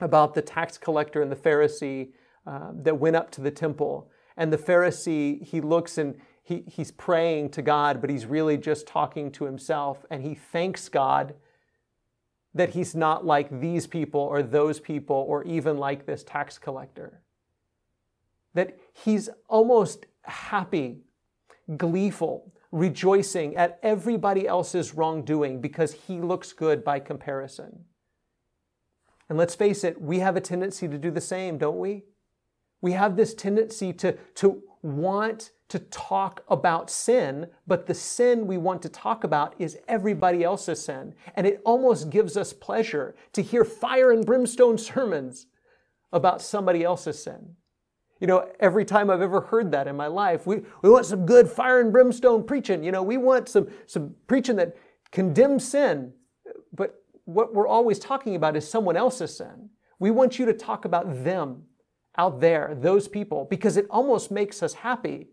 about 0.00 0.32
the 0.32 0.40
tax 0.40 0.78
collector 0.78 1.20
and 1.20 1.30
the 1.30 1.36
Pharisee 1.36 2.12
uh, 2.46 2.70
that 2.72 2.98
went 2.98 3.16
up 3.16 3.30
to 3.32 3.42
the 3.42 3.50
temple? 3.50 4.10
And 4.38 4.50
the 4.50 4.56
Pharisee, 4.56 5.42
he 5.44 5.60
looks 5.60 5.98
and 5.98 6.18
he, 6.42 6.64
he's 6.66 6.90
praying 6.90 7.50
to 7.50 7.62
God, 7.62 8.00
but 8.00 8.10
he's 8.10 8.26
really 8.26 8.56
just 8.56 8.86
talking 8.86 9.30
to 9.32 9.44
himself. 9.44 10.04
And 10.10 10.22
he 10.22 10.34
thanks 10.34 10.88
God 10.88 11.34
that 12.54 12.70
he's 12.70 12.94
not 12.94 13.24
like 13.24 13.60
these 13.60 13.86
people 13.86 14.20
or 14.20 14.42
those 14.42 14.80
people 14.80 15.24
or 15.28 15.44
even 15.44 15.78
like 15.78 16.06
this 16.06 16.24
tax 16.24 16.58
collector 16.58 17.22
that 18.54 18.78
he's 18.92 19.28
almost 19.48 20.06
happy, 20.22 20.98
gleeful, 21.76 22.52
rejoicing 22.72 23.56
at 23.56 23.78
everybody 23.82 24.46
else's 24.46 24.94
wrongdoing 24.94 25.60
because 25.60 25.92
he 25.92 26.20
looks 26.20 26.52
good 26.52 26.84
by 26.84 26.98
comparison. 26.98 27.84
And 29.28 29.38
let's 29.38 29.54
face 29.54 29.84
it, 29.84 30.00
we 30.00 30.18
have 30.18 30.36
a 30.36 30.40
tendency 30.40 30.88
to 30.88 30.98
do 30.98 31.10
the 31.10 31.20
same, 31.20 31.58
don't 31.58 31.78
we? 31.78 32.04
We 32.80 32.92
have 32.92 33.16
this 33.16 33.34
tendency 33.34 33.92
to, 33.94 34.16
to 34.36 34.62
want 34.82 35.52
to 35.70 35.78
talk 35.78 36.44
about 36.48 36.90
sin, 36.90 37.46
but 37.66 37.86
the 37.86 37.94
sin 37.94 38.46
we 38.46 38.58
want 38.58 38.82
to 38.82 38.88
talk 38.88 39.22
about 39.24 39.54
is 39.58 39.78
everybody 39.86 40.42
else's 40.42 40.84
sin. 40.84 41.14
And 41.36 41.46
it 41.46 41.62
almost 41.64 42.10
gives 42.10 42.36
us 42.36 42.52
pleasure 42.52 43.14
to 43.32 43.40
hear 43.40 43.64
fire 43.64 44.10
and 44.10 44.26
brimstone 44.26 44.76
sermons 44.78 45.46
about 46.12 46.42
somebody 46.42 46.82
else's 46.82 47.22
sin. 47.22 47.54
You 48.20 48.26
know, 48.26 48.50
every 48.58 48.84
time 48.84 49.10
I've 49.10 49.22
ever 49.22 49.40
heard 49.40 49.70
that 49.70 49.86
in 49.86 49.96
my 49.96 50.08
life, 50.08 50.46
we, 50.46 50.62
we 50.82 50.90
want 50.90 51.06
some 51.06 51.24
good 51.24 51.48
fire 51.48 51.80
and 51.80 51.92
brimstone 51.92 52.44
preaching. 52.44 52.82
You 52.82 52.90
know, 52.92 53.02
we 53.02 53.16
want 53.16 53.48
some, 53.48 53.68
some 53.86 54.14
preaching 54.26 54.56
that 54.56 54.76
condemns 55.12 55.66
sin. 55.66 56.12
But 56.72 57.02
what 57.24 57.54
we're 57.54 57.68
always 57.68 58.00
talking 58.00 58.34
about 58.34 58.56
is 58.56 58.68
someone 58.68 58.96
else's 58.96 59.36
sin. 59.36 59.70
We 60.00 60.10
want 60.10 60.38
you 60.38 60.46
to 60.46 60.52
talk 60.52 60.84
about 60.84 61.24
them 61.24 61.62
out 62.18 62.40
there, 62.40 62.76
those 62.78 63.06
people, 63.06 63.46
because 63.48 63.76
it 63.76 63.86
almost 63.88 64.32
makes 64.32 64.64
us 64.64 64.74
happy 64.74 65.28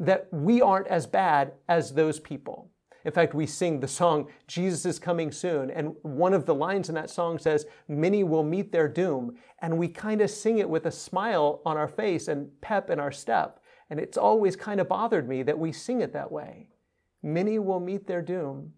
that 0.00 0.28
we 0.32 0.60
aren't 0.62 0.88
as 0.88 1.06
bad 1.06 1.52
as 1.68 1.92
those 1.92 2.18
people. 2.18 2.70
In 3.04 3.12
fact, 3.12 3.34
we 3.34 3.46
sing 3.46 3.80
the 3.80 3.88
song, 3.88 4.28
Jesus 4.46 4.84
is 4.84 4.98
Coming 4.98 5.30
Soon. 5.30 5.70
And 5.70 5.94
one 6.02 6.34
of 6.34 6.44
the 6.44 6.54
lines 6.54 6.88
in 6.88 6.94
that 6.96 7.10
song 7.10 7.38
says, 7.38 7.66
Many 7.88 8.24
will 8.24 8.42
meet 8.42 8.72
their 8.72 8.88
doom. 8.88 9.36
And 9.60 9.78
we 9.78 9.88
kind 9.88 10.20
of 10.20 10.30
sing 10.30 10.58
it 10.58 10.68
with 10.68 10.86
a 10.86 10.90
smile 10.90 11.62
on 11.64 11.76
our 11.76 11.88
face 11.88 12.28
and 12.28 12.50
pep 12.60 12.90
in 12.90 13.00
our 13.00 13.12
step. 13.12 13.60
And 13.88 13.98
it's 13.98 14.18
always 14.18 14.56
kind 14.56 14.80
of 14.80 14.88
bothered 14.88 15.28
me 15.28 15.42
that 15.44 15.58
we 15.58 15.72
sing 15.72 16.00
it 16.00 16.12
that 16.12 16.30
way. 16.30 16.68
Many 17.22 17.58
will 17.58 17.80
meet 17.80 18.06
their 18.06 18.22
doom, 18.22 18.72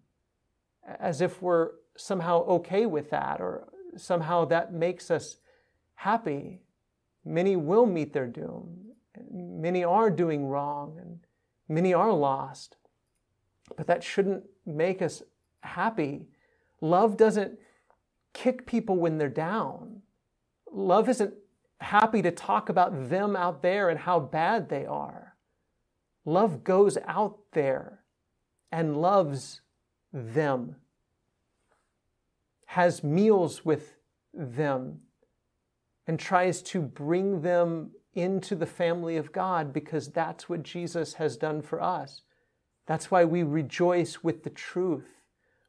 as 0.99 1.21
if 1.21 1.41
we're 1.41 1.71
somehow 1.95 2.43
okay 2.45 2.85
with 2.85 3.09
that 3.11 3.39
or 3.39 3.69
somehow 3.95 4.45
that 4.45 4.73
makes 4.73 5.11
us 5.11 5.37
happy. 5.95 6.61
Many 7.23 7.55
will 7.55 7.85
meet 7.85 8.11
their 8.11 8.27
doom. 8.27 8.92
Many 9.31 9.83
are 9.83 10.09
doing 10.09 10.47
wrong 10.47 10.97
and 10.99 11.19
many 11.67 11.93
are 11.93 12.11
lost. 12.11 12.77
But 13.77 13.87
that 13.87 14.03
shouldn't 14.03 14.43
make 14.65 15.01
us 15.01 15.23
happy. 15.61 16.27
Love 16.81 17.17
doesn't 17.17 17.57
kick 18.33 18.65
people 18.65 18.97
when 18.97 19.17
they're 19.17 19.29
down. 19.29 20.01
Love 20.71 21.07
isn't 21.09 21.33
happy 21.79 22.21
to 22.21 22.31
talk 22.31 22.69
about 22.69 23.09
them 23.09 23.35
out 23.35 23.61
there 23.61 23.89
and 23.89 23.99
how 23.99 24.19
bad 24.19 24.69
they 24.69 24.85
are. 24.85 25.35
Love 26.25 26.63
goes 26.63 26.97
out 27.05 27.37
there 27.51 27.99
and 28.71 28.97
loves 28.97 29.61
them, 30.11 30.75
has 32.65 33.03
meals 33.03 33.65
with 33.65 33.95
them, 34.33 34.99
and 36.07 36.19
tries 36.19 36.61
to 36.61 36.81
bring 36.81 37.41
them 37.41 37.91
into 38.13 38.55
the 38.55 38.65
family 38.65 39.17
of 39.17 39.31
God 39.31 39.73
because 39.73 40.09
that's 40.09 40.47
what 40.47 40.63
Jesus 40.63 41.15
has 41.15 41.37
done 41.37 41.61
for 41.61 41.81
us. 41.81 42.21
That's 42.85 43.09
why 43.09 43.25
we 43.25 43.43
rejoice 43.43 44.23
with 44.23 44.43
the 44.43 44.49
truth. 44.49 45.21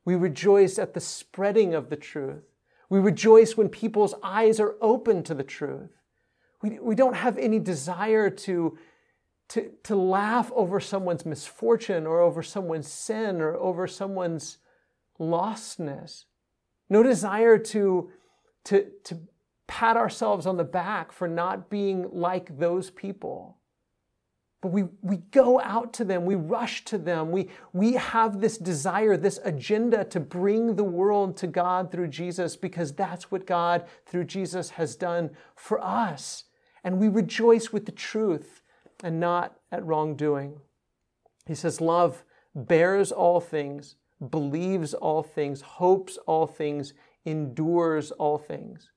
We 0.05 0.15
rejoice 0.15 0.79
at 0.79 0.95
the 0.95 1.01
spreading 1.01 1.75
of 1.75 1.89
the 1.89 1.97
truth. 1.97 2.45
We 2.91 2.99
rejoice 2.99 3.57
when 3.57 3.69
people's 3.69 4.15
eyes 4.23 4.61
are 4.61 4.77
open 4.81 5.23
to 5.25 5.35
the 5.35 5.45
truth. 5.45 5.91
We, 6.61 6.79
we 6.79 6.95
don't 6.95 7.17
have 7.17 7.39
any 7.39 7.59
desire 7.59 8.31
to, 8.31 8.79
to, 9.49 9.71
to 9.85 9.97
laugh 9.97 10.51
over 10.55 10.81
someone's 10.81 11.25
misfortune 11.25 12.07
or 12.07 12.21
over 12.21 12.43
someone's 12.43 12.89
sin 12.89 13.41
or 13.41 13.57
over 13.57 13.87
someone's 13.87 14.59
lostness. 15.19 16.25
No 16.91 17.03
desire 17.03 17.59
to, 17.59 18.11
to, 18.65 18.87
to 19.05 19.19
pat 19.75 19.97
ourselves 19.97 20.47
on 20.47 20.57
the 20.57 20.63
back 20.63 21.11
for 21.11 21.27
not 21.27 21.69
being 21.69 22.07
like 22.13 22.61
those 22.61 22.91
people. 22.91 23.59
But 24.63 24.69
we, 24.69 24.85
we 25.03 25.17
go 25.17 25.61
out 25.61 25.93
to 25.95 26.05
them, 26.05 26.25
we 26.25 26.37
rush 26.37 26.85
to 26.85 26.97
them, 26.97 27.33
we, 27.33 27.49
we 27.73 27.95
have 27.95 28.41
this 28.41 28.57
desire, 28.57 29.17
this 29.17 29.41
agenda 29.43 30.05
to 30.05 30.21
bring 30.21 30.77
the 30.77 30.85
world 30.85 31.37
to 31.39 31.49
God 31.49 31.91
through 31.91 32.07
Jesus 32.07 32.55
because 32.55 32.93
that's 32.93 33.33
what 33.33 33.49
God 33.49 33.85
through 34.07 34.27
Jesus 34.27 34.71
has 34.71 34.95
done 34.95 35.31
for 35.57 35.85
us. 35.85 36.45
And 36.85 37.01
we 37.01 37.09
rejoice 37.09 37.73
with 37.73 37.85
the 37.85 37.91
truth 37.91 38.63
and 39.03 39.19
not 39.19 39.57
at 39.73 39.85
wrongdoing. 39.85 40.61
He 41.49 41.57
says, 41.57 41.81
Love 41.81 42.23
bears 42.55 43.11
all 43.11 43.41
things, 43.41 43.97
believes 44.31 44.95
all 44.95 45.25
things, 45.25 45.63
hopes 45.63 46.17
all 46.29 46.47
things, 46.47 46.95
endures 47.25 48.13
all 48.13 48.39
things. 48.39 48.93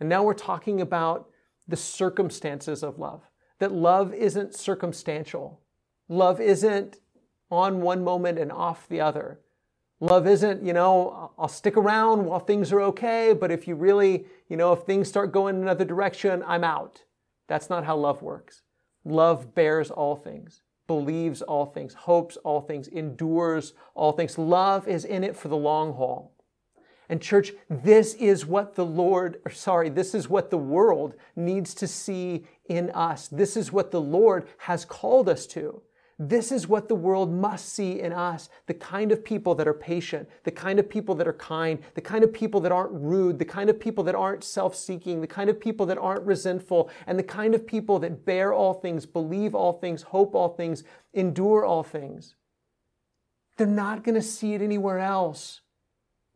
And 0.00 0.08
now 0.08 0.22
we're 0.22 0.34
talking 0.34 0.80
about 0.80 1.28
the 1.66 1.76
circumstances 1.76 2.82
of 2.82 2.98
love 2.98 3.22
that 3.58 3.72
love 3.72 4.14
isn't 4.14 4.54
circumstantial. 4.54 5.60
Love 6.08 6.40
isn't 6.40 6.98
on 7.50 7.80
one 7.80 8.04
moment 8.04 8.38
and 8.38 8.52
off 8.52 8.88
the 8.88 9.00
other. 9.00 9.40
Love 10.00 10.28
isn't, 10.28 10.64
you 10.64 10.72
know, 10.72 11.32
I'll 11.36 11.48
stick 11.48 11.76
around 11.76 12.24
while 12.24 12.38
things 12.38 12.72
are 12.72 12.80
okay, 12.82 13.32
but 13.32 13.50
if 13.50 13.66
you 13.66 13.74
really, 13.74 14.26
you 14.48 14.56
know, 14.56 14.72
if 14.72 14.82
things 14.82 15.08
start 15.08 15.32
going 15.32 15.56
another 15.56 15.84
direction, 15.84 16.44
I'm 16.46 16.62
out. 16.62 17.02
That's 17.48 17.68
not 17.68 17.84
how 17.84 17.96
love 17.96 18.22
works. 18.22 18.62
Love 19.04 19.54
bears 19.54 19.90
all 19.90 20.14
things, 20.14 20.62
believes 20.86 21.42
all 21.42 21.66
things, 21.66 21.94
hopes 21.94 22.36
all 22.38 22.60
things, 22.60 22.86
endures 22.86 23.72
all 23.94 24.12
things. 24.12 24.38
Love 24.38 24.86
is 24.86 25.04
in 25.04 25.24
it 25.24 25.36
for 25.36 25.48
the 25.48 25.56
long 25.56 25.94
haul. 25.94 26.32
And 27.08 27.22
church, 27.22 27.52
this 27.70 28.14
is 28.14 28.44
what 28.44 28.74
the 28.74 28.84
Lord, 28.84 29.40
sorry, 29.50 29.88
this 29.88 30.14
is 30.14 30.28
what 30.28 30.50
the 30.50 30.58
world 30.58 31.14
needs 31.36 31.74
to 31.76 31.86
see 31.86 32.44
in 32.66 32.90
us. 32.90 33.28
This 33.28 33.56
is 33.56 33.72
what 33.72 33.90
the 33.90 34.00
Lord 34.00 34.46
has 34.58 34.84
called 34.84 35.28
us 35.28 35.46
to. 35.48 35.82
This 36.20 36.50
is 36.50 36.66
what 36.66 36.88
the 36.88 36.96
world 36.96 37.32
must 37.32 37.68
see 37.68 38.00
in 38.00 38.12
us 38.12 38.50
the 38.66 38.74
kind 38.74 39.12
of 39.12 39.24
people 39.24 39.54
that 39.54 39.68
are 39.68 39.74
patient, 39.74 40.28
the 40.42 40.50
kind 40.50 40.80
of 40.80 40.90
people 40.90 41.14
that 41.14 41.28
are 41.28 41.32
kind, 41.32 41.78
the 41.94 42.00
kind 42.00 42.24
of 42.24 42.32
people 42.32 42.60
that 42.62 42.72
aren't 42.72 42.90
rude, 42.92 43.38
the 43.38 43.44
kind 43.44 43.70
of 43.70 43.78
people 43.78 44.02
that 44.04 44.16
aren't 44.16 44.42
self 44.42 44.74
seeking, 44.74 45.20
the 45.20 45.28
kind 45.28 45.48
of 45.48 45.60
people 45.60 45.86
that 45.86 45.96
aren't 45.96 46.26
resentful, 46.26 46.90
and 47.06 47.18
the 47.18 47.22
kind 47.22 47.54
of 47.54 47.66
people 47.66 48.00
that 48.00 48.24
bear 48.24 48.52
all 48.52 48.74
things, 48.74 49.06
believe 49.06 49.54
all 49.54 49.74
things, 49.74 50.02
hope 50.02 50.34
all 50.34 50.48
things, 50.48 50.82
endure 51.14 51.64
all 51.64 51.84
things. 51.84 52.34
They're 53.56 53.66
not 53.68 54.02
going 54.02 54.16
to 54.16 54.22
see 54.22 54.54
it 54.54 54.62
anywhere 54.62 54.98
else. 54.98 55.60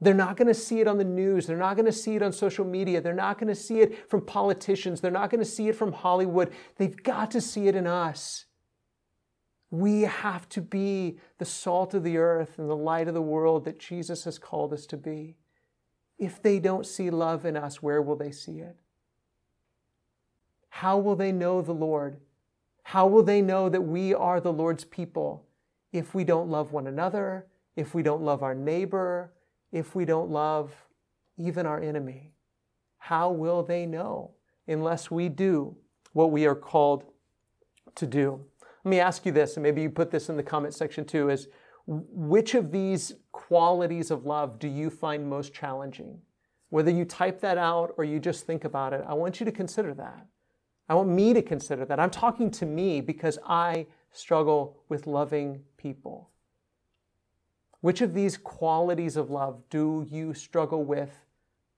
They're 0.03 0.15
not 0.15 0.37
going 0.37 0.49
to 0.49 0.55
see 0.55 0.81
it 0.81 0.89
on 0.89 0.99
the 0.99 1.05
news. 1.05 1.47
They're 1.47 1.57
not 1.57 1.77
going 1.77 1.87
to 1.87 1.93
see 1.93 2.17
it 2.17 2.23
on 2.23 2.33
social 2.33 2.65
media. 2.65 3.01
They're 3.01 3.15
not 3.15 3.39
going 3.39 3.47
to 3.47 3.55
see 3.55 3.79
it 3.79 4.11
from 4.11 4.27
politicians. 4.27 5.01
They're 5.01 5.13
not 5.13 5.31
going 5.31 5.39
to 5.39 5.49
see 5.49 5.69
it 5.69 5.77
from 5.77 5.93
Hollywood. 5.93 6.51
They've 6.77 7.01
got 7.01 7.31
to 7.31 7.41
see 7.41 7.69
it 7.69 7.77
in 7.77 7.87
us. 7.87 8.47
We 9.71 10.03
have 10.03 10.49
to 10.51 10.61
be 10.61 11.19
the 11.39 11.45
salt 11.45 11.95
of 11.95 12.03
the 12.03 12.17
earth 12.17 12.59
and 12.59 12.69
the 12.69 12.77
light 12.77 13.07
of 13.07 13.15
the 13.15 13.23
world 13.23 13.65
that 13.65 13.79
Jesus 13.79 14.25
has 14.25 14.41
called 14.41 14.73
us 14.73 14.87
to 14.87 14.97
be. 14.97 15.37
If 16.19 16.43
they 16.43 16.59
don't 16.59 16.85
see 16.85 17.09
love 17.09 17.47
in 17.47 17.57
us, 17.57 17.81
where 17.81 18.03
will 18.03 18.17
they 18.17 18.33
see 18.33 18.59
it? 18.59 18.77
How 20.69 20.99
will 20.99 21.15
they 21.15 21.31
know 21.31 21.63
the 21.63 21.73
Lord? 21.73 22.19
How 22.83 23.07
will 23.07 23.23
they 23.23 23.41
know 23.41 23.69
that 23.69 23.83
we 23.83 24.13
are 24.13 24.41
the 24.41 24.53
Lord's 24.53 24.85
people 24.85 25.47
if 25.93 26.13
we 26.13 26.25
don't 26.25 26.51
love 26.51 26.73
one 26.73 26.89
another, 26.89 27.47
if 27.77 27.95
we 27.95 28.03
don't 28.03 28.23
love 28.23 28.43
our 28.43 28.55
neighbor, 28.55 29.33
if 29.73 29.95
we 29.95 30.05
don't 30.05 30.31
love 30.31 30.73
even 31.37 31.67
our 31.67 31.81
enemy? 31.81 32.35
How 32.99 33.31
will 33.31 33.63
they 33.63 33.87
know 33.87 34.33
unless 34.69 35.11
we 35.11 35.29
do 35.29 35.77
what 36.13 36.31
we 36.31 36.47
are 36.47 36.55
called 36.55 37.05
to 37.97 38.07
do? 38.07 38.45
Let 38.85 38.91
me 38.91 39.01
ask 39.01 39.27
you 39.27 39.33
this, 39.33 39.57
and 39.57 39.63
maybe 39.63 39.83
you 39.83 39.91
put 39.91 40.11
this 40.11 40.29
in 40.29 40.37
the 40.37 40.43
comment 40.43 40.75
section 40.75 41.05
too, 41.05 41.31
is 41.31 41.49
which 41.87 42.55
of 42.55 42.71
these 42.71 43.15
qualities 43.33 44.11
of 44.11 44.25
love 44.25 44.59
do 44.59 44.69
you 44.69 44.91
find 44.91 45.29
most 45.29 45.53
challenging? 45.53 46.21
Whether 46.69 46.91
you 46.91 47.05
type 47.05 47.41
that 47.41 47.59
out 47.59 47.95
or 47.97 48.05
you 48.05 48.19
just 48.19 48.47
think 48.47 48.65
about 48.65 48.93
it, 48.93 49.05
I 49.07 49.15
want 49.15 49.41
you 49.41 49.47
to 49.47 49.53
consider 49.53 49.95
that. 49.95 50.27
I 50.89 50.95
want 50.95 51.09
me 51.09 51.33
to 51.33 51.43
consider 51.43 51.85
that. 51.87 52.01
I'm 52.01 52.11
talking 52.11 52.51
to 52.53 52.67
me 52.67 53.01
because 53.01 53.39
I 53.47 53.87
struggle 54.11 54.83
with 54.89 55.07
loving 55.07 55.63
people. 55.77 56.31
Which 57.83 58.01
of 58.01 58.15
these 58.15 58.37
qualities 58.37 59.17
of 59.17 59.29
love 59.29 59.65
do 59.69 60.07
you 60.09 60.35
struggle 60.35 60.85
with 60.85 61.27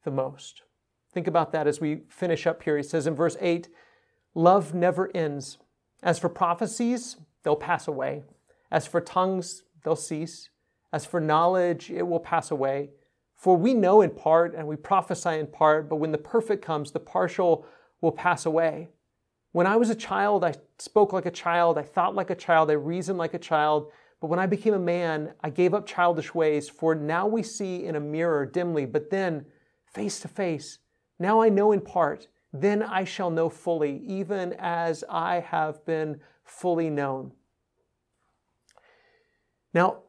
the 0.05 0.11
most? 0.11 0.63
Think 1.11 1.27
about 1.27 1.51
that 1.53 1.67
as 1.67 1.81
we 1.81 2.03
finish 2.09 2.47
up 2.47 2.63
here. 2.63 2.77
He 2.77 2.83
says 2.83 3.07
in 3.07 3.15
verse 3.15 3.39
8, 3.41 3.69
Love 4.35 4.75
never 4.75 5.11
ends. 5.17 5.57
As 6.03 6.19
for 6.19 6.29
prophecies, 6.29 7.17
they'll 7.43 7.57
pass 7.57 7.89
away. 7.89 8.23
As 8.71 8.87
for 8.87 9.01
tongues, 9.01 9.63
they'll 9.83 9.97
cease. 9.97 10.51
As 10.93 11.07
for 11.07 11.21
knowledge, 11.21 11.91
it 11.91 12.07
will 12.07 12.21
pass 12.21 12.51
away. 12.51 12.91
For 13.35 13.57
we 13.57 13.73
know 13.73 14.03
in 14.03 14.11
part 14.11 14.55
and 14.55 14.69
we 14.69 14.77
prophesy 14.77 15.39
in 15.39 15.47
part, 15.47 15.89
but 15.89 15.97
when 15.97 16.13
the 16.13 16.19
perfect 16.19 16.63
comes, 16.63 16.93
the 16.93 17.01
partial 17.01 17.65
will 18.03 18.13
pass 18.13 18.45
away. 18.45 18.91
When 19.53 19.67
I 19.67 19.77
was 19.77 19.89
a 19.89 19.95
child, 19.95 20.45
I 20.45 20.55
spoke 20.79 21.15
like 21.15 21.27
a 21.27 21.31
child, 21.31 21.79
I 21.79 21.83
thought 21.83 22.15
like 22.15 22.29
a 22.29 22.35
child, 22.35 22.71
I 22.71 22.75
reasoned 22.75 23.19
like 23.19 23.33
a 23.33 23.39
child. 23.39 23.91
But 24.25 24.31
when 24.31 24.41
I 24.41 24.47
became 24.47 24.73
a 24.73 24.79
man, 24.79 25.35
I 25.43 25.51
gave 25.51 25.75
up 25.75 25.85
childish 25.85 26.35
ways. 26.35 26.67
For 26.67 26.95
now 26.95 27.27
we 27.27 27.43
see 27.43 27.85
in 27.85 27.95
a 27.95 28.01
mirror 28.01 28.47
dimly, 28.47 28.87
but 28.87 29.11
then 29.11 29.45
face 29.85 30.19
to 30.21 30.29
face. 30.29 30.79
Now 31.19 31.43
I 31.43 31.51
know 31.51 31.73
in 31.73 31.83
part, 31.83 32.29
then 32.51 32.83
I 32.83 33.05
shall 33.05 33.29
know 33.29 33.51
fully, 33.51 33.99
even 34.07 34.55
as 34.59 35.05
I 35.11 35.41
have 35.41 35.85
been 35.85 36.21
fully 36.43 36.89
known. 36.89 37.33
Now, 39.75 40.05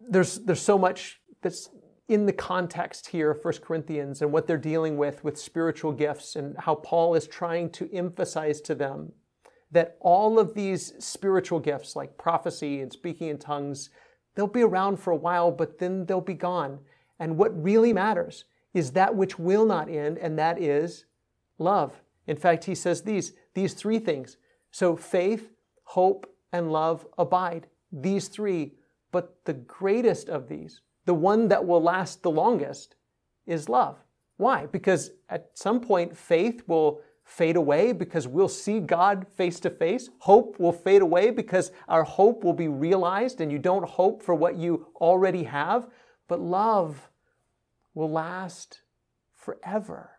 there's, 0.00 0.40
there's 0.40 0.60
so 0.60 0.76
much 0.76 1.20
that's 1.40 1.70
in 2.08 2.26
the 2.26 2.32
context 2.32 3.06
here 3.06 3.30
of 3.30 3.44
1 3.44 3.54
Corinthians 3.62 4.20
and 4.20 4.32
what 4.32 4.48
they're 4.48 4.58
dealing 4.58 4.96
with 4.96 5.22
with 5.22 5.38
spiritual 5.38 5.92
gifts 5.92 6.34
and 6.34 6.56
how 6.58 6.74
Paul 6.74 7.14
is 7.14 7.28
trying 7.28 7.70
to 7.70 7.88
emphasize 7.94 8.60
to 8.62 8.74
them 8.74 9.12
that 9.70 9.96
all 10.00 10.38
of 10.38 10.54
these 10.54 10.92
spiritual 10.98 11.60
gifts 11.60 11.96
like 11.96 12.16
prophecy 12.16 12.80
and 12.80 12.92
speaking 12.92 13.28
in 13.28 13.38
tongues, 13.38 13.90
they'll 14.34 14.46
be 14.46 14.62
around 14.62 14.98
for 14.98 15.10
a 15.10 15.16
while, 15.16 15.50
but 15.50 15.78
then 15.78 16.06
they'll 16.06 16.20
be 16.20 16.34
gone. 16.34 16.78
And 17.18 17.36
what 17.36 17.62
really 17.62 17.92
matters 17.92 18.44
is 18.72 18.92
that 18.92 19.14
which 19.14 19.38
will 19.38 19.64
not 19.64 19.88
end, 19.88 20.18
and 20.18 20.38
that 20.38 20.60
is 20.60 21.06
love. 21.58 22.02
In 22.26 22.36
fact, 22.36 22.64
he 22.64 22.74
says 22.74 23.02
these, 23.02 23.32
these 23.54 23.74
three 23.74 23.98
things. 23.98 24.36
So 24.70 24.96
faith, 24.96 25.52
hope, 25.84 26.26
and 26.52 26.72
love 26.72 27.06
abide. 27.18 27.66
These 27.92 28.28
three. 28.28 28.74
But 29.12 29.44
the 29.44 29.54
greatest 29.54 30.28
of 30.28 30.48
these 30.48 30.80
the 31.06 31.14
one 31.14 31.48
that 31.48 31.66
will 31.66 31.82
last 31.82 32.22
the 32.22 32.30
longest 32.30 32.94
is 33.46 33.68
love. 33.68 33.98
Why? 34.36 34.66
Because 34.66 35.10
at 35.28 35.50
some 35.54 35.80
point, 35.80 36.16
faith 36.16 36.62
will 36.66 37.00
fade 37.24 37.56
away 37.56 37.92
because 37.92 38.28
we'll 38.28 38.48
see 38.48 38.80
God 38.80 39.26
face 39.36 39.58
to 39.60 39.70
face. 39.70 40.10
Hope 40.20 40.60
will 40.60 40.72
fade 40.72 41.02
away 41.02 41.30
because 41.30 41.72
our 41.88 42.04
hope 42.04 42.44
will 42.44 42.52
be 42.52 42.68
realized 42.68 43.40
and 43.40 43.50
you 43.50 43.58
don't 43.58 43.88
hope 43.88 44.22
for 44.22 44.34
what 44.34 44.56
you 44.56 44.86
already 44.96 45.44
have. 45.44 45.88
But 46.28 46.40
love 46.40 47.10
will 47.94 48.10
last 48.10 48.80
forever. 49.34 50.10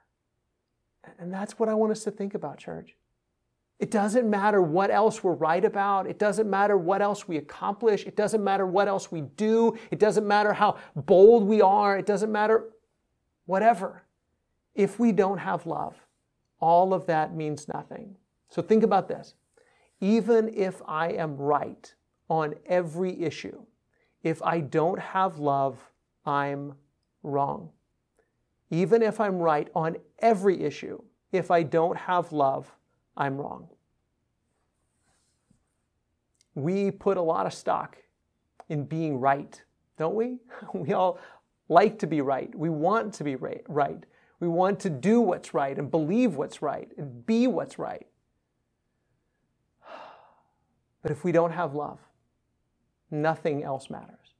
And 1.19 1.31
that's 1.31 1.59
what 1.59 1.69
I 1.69 1.75
want 1.75 1.91
us 1.91 2.03
to 2.05 2.11
think 2.11 2.33
about, 2.33 2.57
church. 2.57 2.95
It 3.77 3.91
doesn't 3.91 4.29
matter 4.29 4.61
what 4.61 4.89
else 4.89 5.23
we're 5.23 5.33
right 5.33 5.63
about. 5.63 6.07
It 6.07 6.17
doesn't 6.17 6.49
matter 6.49 6.77
what 6.77 7.01
else 7.01 7.27
we 7.27 7.37
accomplish. 7.37 8.05
It 8.05 8.15
doesn't 8.15 8.43
matter 8.43 8.65
what 8.65 8.87
else 8.87 9.11
we 9.11 9.21
do. 9.21 9.77
It 9.91 9.99
doesn't 9.99 10.25
matter 10.25 10.53
how 10.53 10.77
bold 10.95 11.45
we 11.45 11.61
are. 11.61 11.97
It 11.97 12.05
doesn't 12.05 12.31
matter 12.31 12.69
whatever. 13.45 14.03
If 14.73 14.97
we 14.97 15.11
don't 15.11 15.39
have 15.39 15.65
love, 15.65 15.95
all 16.59 16.93
of 16.93 17.05
that 17.07 17.35
means 17.35 17.67
nothing. 17.67 18.15
So 18.49 18.61
think 18.61 18.83
about 18.83 19.07
this. 19.07 19.35
Even 20.01 20.53
if 20.53 20.81
I 20.87 21.09
am 21.13 21.37
right 21.37 21.93
on 22.29 22.55
every 22.65 23.21
issue, 23.21 23.61
if 24.23 24.41
I 24.41 24.59
don't 24.59 24.99
have 24.99 25.37
love, 25.37 25.79
I'm 26.25 26.73
wrong. 27.23 27.69
Even 28.71 29.01
if 29.01 29.19
I'm 29.19 29.37
right 29.37 29.69
on 29.75 29.97
every 30.19 30.61
issue, 30.61 31.01
if 31.31 31.51
I 31.51 31.63
don't 31.63 31.97
have 31.97 32.31
love, 32.31 32.71
I'm 33.15 33.37
wrong. 33.37 33.67
We 36.55 36.89
put 36.91 37.17
a 37.17 37.21
lot 37.21 37.45
of 37.45 37.53
stock 37.53 37.97
in 38.69 38.85
being 38.85 39.19
right, 39.19 39.61
don't 39.97 40.15
we? 40.15 40.39
We 40.73 40.93
all 40.93 41.19
like 41.69 41.99
to 41.99 42.07
be 42.07 42.21
right. 42.21 42.53
We 42.55 42.69
want 42.69 43.13
to 43.15 43.23
be 43.23 43.35
right. 43.35 44.05
We 44.39 44.47
want 44.47 44.79
to 44.81 44.89
do 44.89 45.21
what's 45.21 45.53
right 45.53 45.77
and 45.77 45.89
believe 45.89 46.35
what's 46.35 46.61
right 46.61 46.91
and 46.97 47.25
be 47.25 47.47
what's 47.47 47.79
right. 47.79 48.07
But 51.01 51.11
if 51.11 51.23
we 51.23 51.31
don't 51.31 51.51
have 51.51 51.75
love, 51.75 51.99
nothing 53.11 53.63
else 53.63 53.89
matters. 53.89 54.33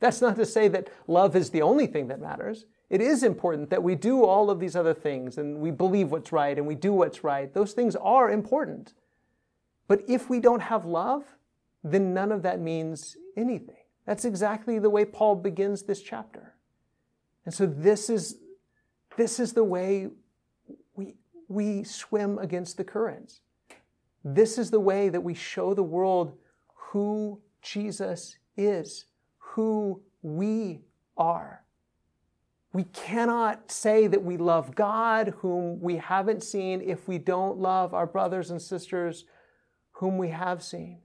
That's 0.00 0.22
not 0.22 0.36
to 0.36 0.46
say 0.46 0.66
that 0.68 0.88
love 1.06 1.36
is 1.36 1.50
the 1.50 1.62
only 1.62 1.86
thing 1.86 2.08
that 2.08 2.20
matters. 2.20 2.64
It 2.88 3.00
is 3.00 3.22
important 3.22 3.70
that 3.70 3.82
we 3.82 3.94
do 3.94 4.24
all 4.24 4.50
of 4.50 4.58
these 4.58 4.74
other 4.74 4.94
things 4.94 5.38
and 5.38 5.58
we 5.58 5.70
believe 5.70 6.10
what's 6.10 6.32
right 6.32 6.56
and 6.56 6.66
we 6.66 6.74
do 6.74 6.92
what's 6.92 7.22
right. 7.22 7.52
Those 7.52 7.72
things 7.72 7.94
are 7.96 8.30
important. 8.30 8.94
But 9.86 10.02
if 10.08 10.30
we 10.30 10.40
don't 10.40 10.60
have 10.60 10.84
love, 10.86 11.24
then 11.84 12.14
none 12.14 12.32
of 12.32 12.42
that 12.42 12.60
means 12.60 13.16
anything. 13.36 13.76
That's 14.06 14.24
exactly 14.24 14.78
the 14.78 14.90
way 14.90 15.04
Paul 15.04 15.36
begins 15.36 15.82
this 15.82 16.02
chapter. 16.02 16.54
And 17.44 17.54
so 17.54 17.66
this 17.66 18.10
is, 18.10 18.38
this 19.16 19.40
is 19.40 19.52
the 19.52 19.64
way 19.64 20.08
we, 20.94 21.14
we 21.48 21.84
swim 21.84 22.38
against 22.38 22.76
the 22.76 22.84
currents. 22.84 23.40
This 24.24 24.58
is 24.58 24.70
the 24.70 24.80
way 24.80 25.08
that 25.08 25.22
we 25.22 25.34
show 25.34 25.74
the 25.74 25.82
world 25.82 26.36
who 26.74 27.40
Jesus 27.62 28.36
is, 28.56 29.06
who 29.38 30.00
we 30.22 30.80
are. 31.16 31.62
We 32.72 32.84
cannot 32.84 33.70
say 33.70 34.06
that 34.06 34.22
we 34.22 34.36
love 34.36 34.74
God, 34.74 35.34
whom 35.38 35.80
we 35.80 35.96
haven't 35.96 36.44
seen, 36.44 36.80
if 36.80 37.08
we 37.08 37.18
don't 37.18 37.58
love 37.58 37.94
our 37.94 38.06
brothers 38.06 38.50
and 38.50 38.62
sisters 38.62 39.24
whom 40.00 40.16
we 40.16 40.28
have 40.28 40.62
seen. 40.62 40.98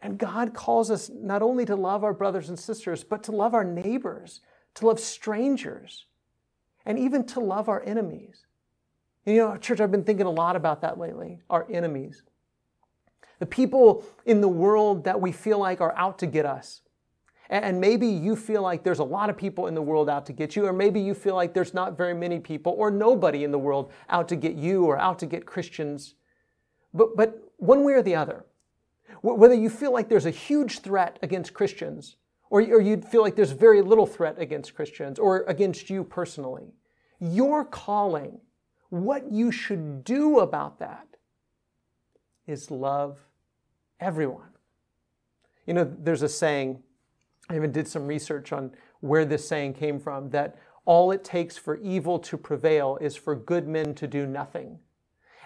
And 0.00 0.18
God 0.18 0.54
calls 0.54 0.90
us 0.90 1.10
not 1.12 1.42
only 1.42 1.64
to 1.64 1.74
love 1.74 2.04
our 2.04 2.14
brothers 2.14 2.48
and 2.48 2.58
sisters, 2.58 3.02
but 3.02 3.22
to 3.24 3.32
love 3.32 3.54
our 3.54 3.64
neighbors, 3.64 4.40
to 4.74 4.86
love 4.86 5.00
strangers, 5.00 6.06
and 6.84 6.98
even 6.98 7.24
to 7.26 7.40
love 7.40 7.68
our 7.68 7.82
enemies. 7.84 8.46
You 9.24 9.36
know, 9.36 9.56
church, 9.56 9.80
I've 9.80 9.92
been 9.92 10.04
thinking 10.04 10.26
a 10.26 10.30
lot 10.30 10.56
about 10.56 10.80
that 10.80 10.98
lately 10.98 11.40
our 11.48 11.66
enemies. 11.70 12.22
The 13.38 13.46
people 13.46 14.04
in 14.24 14.40
the 14.40 14.48
world 14.48 15.04
that 15.04 15.20
we 15.20 15.32
feel 15.32 15.58
like 15.58 15.80
are 15.80 15.94
out 15.96 16.18
to 16.20 16.26
get 16.26 16.46
us. 16.46 16.82
And 17.50 17.80
maybe 17.80 18.06
you 18.06 18.34
feel 18.34 18.62
like 18.62 18.82
there's 18.82 19.00
a 19.00 19.04
lot 19.04 19.28
of 19.28 19.36
people 19.36 19.66
in 19.66 19.74
the 19.74 19.82
world 19.82 20.08
out 20.08 20.24
to 20.26 20.32
get 20.32 20.56
you, 20.56 20.64
or 20.64 20.72
maybe 20.72 21.00
you 21.00 21.12
feel 21.12 21.34
like 21.34 21.52
there's 21.52 21.74
not 21.74 21.98
very 21.98 22.14
many 22.14 22.40
people 22.40 22.74
or 22.78 22.90
nobody 22.90 23.44
in 23.44 23.50
the 23.50 23.58
world 23.58 23.92
out 24.08 24.26
to 24.28 24.36
get 24.36 24.54
you 24.54 24.84
or 24.84 24.98
out 24.98 25.18
to 25.18 25.26
get 25.26 25.44
Christians. 25.44 26.14
But, 26.94 27.14
but 27.14 27.52
one 27.58 27.84
way 27.84 27.92
or 27.92 28.02
the 28.02 28.14
other, 28.14 28.46
whether 29.20 29.54
you 29.54 29.68
feel 29.68 29.92
like 29.92 30.08
there's 30.08 30.24
a 30.24 30.30
huge 30.30 30.78
threat 30.78 31.18
against 31.22 31.52
Christians, 31.52 32.16
or, 32.52 32.60
or 32.60 32.82
you 32.82 32.98
feel 32.98 33.22
like 33.22 33.34
there's 33.34 33.52
very 33.52 33.80
little 33.80 34.06
threat 34.06 34.38
against 34.38 34.74
Christians 34.74 35.18
or 35.18 35.44
against 35.44 35.88
you 35.88 36.04
personally, 36.04 36.74
your 37.18 37.64
calling, 37.64 38.42
what 38.90 39.32
you 39.32 39.50
should 39.50 40.04
do 40.04 40.38
about 40.40 40.78
that, 40.78 41.06
is 42.46 42.70
love 42.70 43.20
everyone. 44.00 44.50
You 45.66 45.72
know, 45.72 45.96
there's 45.98 46.20
a 46.20 46.28
saying, 46.28 46.82
I 47.48 47.56
even 47.56 47.72
did 47.72 47.88
some 47.88 48.06
research 48.06 48.52
on 48.52 48.72
where 49.00 49.24
this 49.24 49.48
saying 49.48 49.72
came 49.72 49.98
from 49.98 50.28
that 50.28 50.58
all 50.84 51.10
it 51.10 51.24
takes 51.24 51.56
for 51.56 51.76
evil 51.78 52.18
to 52.18 52.36
prevail 52.36 52.98
is 53.00 53.16
for 53.16 53.34
good 53.34 53.66
men 53.66 53.94
to 53.94 54.06
do 54.06 54.26
nothing. 54.26 54.78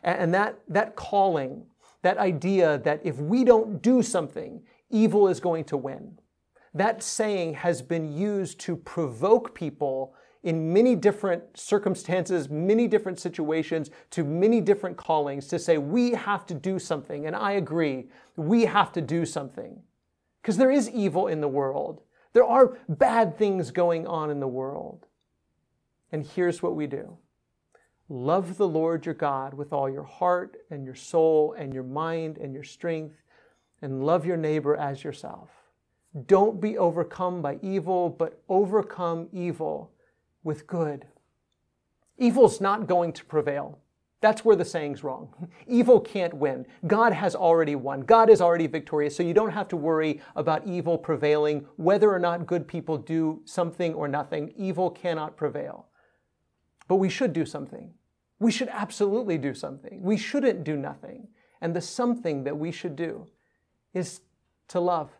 And 0.02 0.34
that, 0.34 0.58
that 0.66 0.96
calling, 0.96 1.66
that 2.02 2.18
idea 2.18 2.78
that 2.78 3.00
if 3.04 3.16
we 3.18 3.44
don't 3.44 3.80
do 3.80 4.02
something, 4.02 4.60
evil 4.90 5.28
is 5.28 5.38
going 5.38 5.62
to 5.66 5.76
win. 5.76 6.18
That 6.76 7.02
saying 7.02 7.54
has 7.54 7.80
been 7.80 8.14
used 8.14 8.60
to 8.60 8.76
provoke 8.76 9.54
people 9.54 10.14
in 10.42 10.74
many 10.74 10.94
different 10.94 11.42
circumstances, 11.58 12.50
many 12.50 12.86
different 12.86 13.18
situations, 13.18 13.90
to 14.10 14.22
many 14.22 14.60
different 14.60 14.98
callings 14.98 15.46
to 15.48 15.58
say, 15.58 15.78
we 15.78 16.10
have 16.10 16.44
to 16.46 16.54
do 16.54 16.78
something. 16.78 17.26
And 17.26 17.34
I 17.34 17.52
agree, 17.52 18.10
we 18.36 18.66
have 18.66 18.92
to 18.92 19.00
do 19.00 19.24
something. 19.24 19.82
Because 20.42 20.58
there 20.58 20.70
is 20.70 20.90
evil 20.90 21.28
in 21.28 21.40
the 21.40 21.48
world, 21.48 22.02
there 22.34 22.44
are 22.44 22.76
bad 22.90 23.38
things 23.38 23.70
going 23.70 24.06
on 24.06 24.30
in 24.30 24.38
the 24.38 24.46
world. 24.46 25.06
And 26.12 26.26
here's 26.26 26.62
what 26.62 26.76
we 26.76 26.86
do 26.86 27.16
love 28.10 28.58
the 28.58 28.68
Lord 28.68 29.06
your 29.06 29.14
God 29.14 29.54
with 29.54 29.72
all 29.72 29.88
your 29.88 30.04
heart 30.04 30.58
and 30.70 30.84
your 30.84 30.94
soul 30.94 31.54
and 31.58 31.72
your 31.72 31.84
mind 31.84 32.36
and 32.36 32.52
your 32.52 32.64
strength, 32.64 33.16
and 33.80 34.04
love 34.04 34.26
your 34.26 34.36
neighbor 34.36 34.76
as 34.76 35.02
yourself. 35.02 35.55
Don't 36.24 36.60
be 36.60 36.78
overcome 36.78 37.42
by 37.42 37.58
evil, 37.60 38.08
but 38.08 38.40
overcome 38.48 39.28
evil 39.32 39.90
with 40.42 40.66
good. 40.66 41.06
Evil's 42.16 42.60
not 42.60 42.86
going 42.86 43.12
to 43.12 43.24
prevail. 43.24 43.78
That's 44.22 44.44
where 44.44 44.56
the 44.56 44.64
saying's 44.64 45.04
wrong. 45.04 45.28
Evil 45.66 46.00
can't 46.00 46.32
win. 46.34 46.66
God 46.86 47.12
has 47.12 47.34
already 47.34 47.74
won. 47.74 48.00
God 48.00 48.30
is 48.30 48.40
already 48.40 48.66
victorious, 48.66 49.14
so 49.14 49.22
you 49.22 49.34
don't 49.34 49.52
have 49.52 49.68
to 49.68 49.76
worry 49.76 50.22
about 50.34 50.66
evil 50.66 50.96
prevailing. 50.96 51.66
Whether 51.76 52.10
or 52.10 52.18
not 52.18 52.46
good 52.46 52.66
people 52.66 52.96
do 52.96 53.42
something 53.44 53.92
or 53.94 54.08
nothing, 54.08 54.54
evil 54.56 54.90
cannot 54.90 55.36
prevail. 55.36 55.86
But 56.88 56.96
we 56.96 57.10
should 57.10 57.32
do 57.32 57.44
something. 57.44 57.92
We 58.38 58.50
should 58.50 58.68
absolutely 58.68 59.38
do 59.38 59.54
something. 59.54 60.02
We 60.02 60.16
shouldn't 60.16 60.64
do 60.64 60.76
nothing. 60.76 61.28
And 61.60 61.74
the 61.74 61.80
something 61.80 62.44
that 62.44 62.56
we 62.56 62.72
should 62.72 62.96
do 62.96 63.26
is 63.92 64.22
to 64.68 64.80
love 64.80 65.15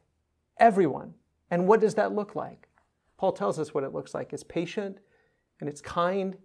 everyone. 0.59 1.15
And 1.51 1.67
what 1.67 1.81
does 1.81 1.95
that 1.95 2.15
look 2.15 2.35
like? 2.35 2.69
Paul 3.17 3.33
tells 3.33 3.59
us 3.59 3.73
what 3.73 3.85
it 3.85 3.95
looks 3.95 4.15
like. 4.15 4.33
It's 4.33 4.43
patient, 4.43 4.99
and 5.61 5.69
it's 5.69 5.81
kind. 5.81 6.37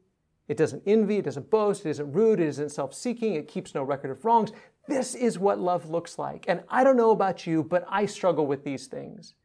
It 0.47 0.57
doesn't 0.57 0.83
envy, 0.85 1.17
it 1.17 1.25
doesn't 1.25 1.49
boast, 1.49 1.85
it 1.85 1.91
isn't 1.91 2.11
rude, 2.11 2.39
it 2.39 2.47
isn't 2.47 2.71
self 2.71 2.93
seeking, 2.93 3.35
it 3.35 3.47
keeps 3.47 3.73
no 3.73 3.83
record 3.83 4.11
of 4.11 4.25
wrongs. 4.25 4.51
This 4.87 5.15
is 5.15 5.39
what 5.39 5.59
love 5.59 5.89
looks 5.89 6.17
like. 6.17 6.45
And 6.47 6.63
I 6.69 6.83
don't 6.83 6.97
know 6.97 7.11
about 7.11 7.47
you, 7.47 7.63
but 7.63 7.85
I 7.87 8.05
struggle 8.05 8.45
with 8.45 8.63
these 8.63 8.87
things. 8.87 9.35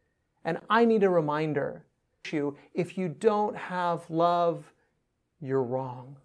And 0.45 0.59
I 0.71 0.85
need 0.85 1.05
a 1.05 1.11
reminder. 1.11 1.85
You 2.33 2.57
if 2.75 2.99
you 2.99 3.09
don't 3.09 3.57
have 3.57 4.09
love, 4.11 4.73
you're 5.41 5.63
wrong. 5.63 6.17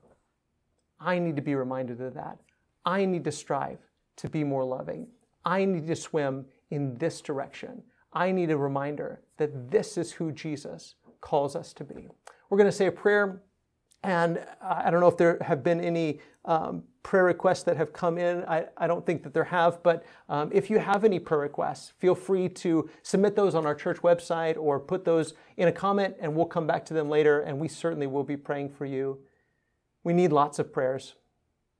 I 1.00 1.20
need 1.20 1.36
to 1.36 1.42
be 1.44 1.54
reminded 1.54 2.02
of 2.02 2.16
that. 2.16 2.40
I 2.86 3.06
need 3.06 3.24
to 3.26 3.32
strive 3.32 3.78
to 4.18 4.30
be 4.30 4.44
more 4.44 4.64
loving. 4.64 5.08
I 5.46 5.66
need 5.66 5.86
to 5.88 5.96
swim 5.96 6.46
in 6.72 6.96
this 6.98 7.22
direction. 7.22 7.84
I 8.14 8.32
need 8.32 8.52
a 8.52 8.58
reminder 8.58 9.22
that 9.38 9.72
this 9.72 9.98
is 9.98 10.14
who 10.14 10.32
Jesus 10.32 10.96
calls 11.22 11.56
us 11.56 11.74
to 11.74 11.84
be. 11.84 12.10
We're 12.50 12.58
going 12.58 12.70
to 12.70 12.76
say 12.76 12.88
a 12.88 12.92
prayer. 12.92 13.42
And 14.04 14.44
I 14.62 14.90
don't 14.90 15.00
know 15.00 15.08
if 15.08 15.18
there 15.18 15.38
have 15.42 15.64
been 15.64 15.80
any 15.80 16.20
um, 16.46 16.84
prayer 17.04 17.24
requests 17.24 17.64
that 17.64 17.78
have 17.78 17.94
come 17.94 18.18
in. 18.18 18.44
I, 18.46 18.66
I 18.76 18.88
don't 18.88 19.06
think 19.06 19.22
that 19.24 19.34
there 19.34 19.44
have, 19.44 19.84
but 19.84 20.04
um, 20.28 20.50
if 20.52 20.72
you 20.72 20.80
have 20.80 21.04
any 21.04 21.20
prayer 21.20 21.42
requests, 21.42 21.94
feel 22.00 22.16
free 22.16 22.50
to 22.50 22.90
submit 23.04 23.36
those 23.36 23.54
on 23.54 23.66
our 23.66 23.76
church 23.76 23.98
website 23.98 24.58
or 24.58 24.80
put 24.80 25.06
those 25.06 25.36
in 25.58 25.68
a 25.68 25.72
comment 25.72 26.16
and 26.20 26.36
we'll 26.36 26.48
come 26.48 26.66
back 26.66 26.84
to 26.86 26.96
them 26.96 27.10
later 27.10 27.42
and 27.42 27.60
we 27.60 27.68
certainly 27.68 28.08
will 28.08 28.24
be 28.24 28.36
praying 28.36 28.70
for 28.70 28.86
you. 28.86 29.20
We 30.04 30.14
need 30.14 30.32
lots 30.32 30.58
of 30.58 30.74
prayers. 30.74 31.14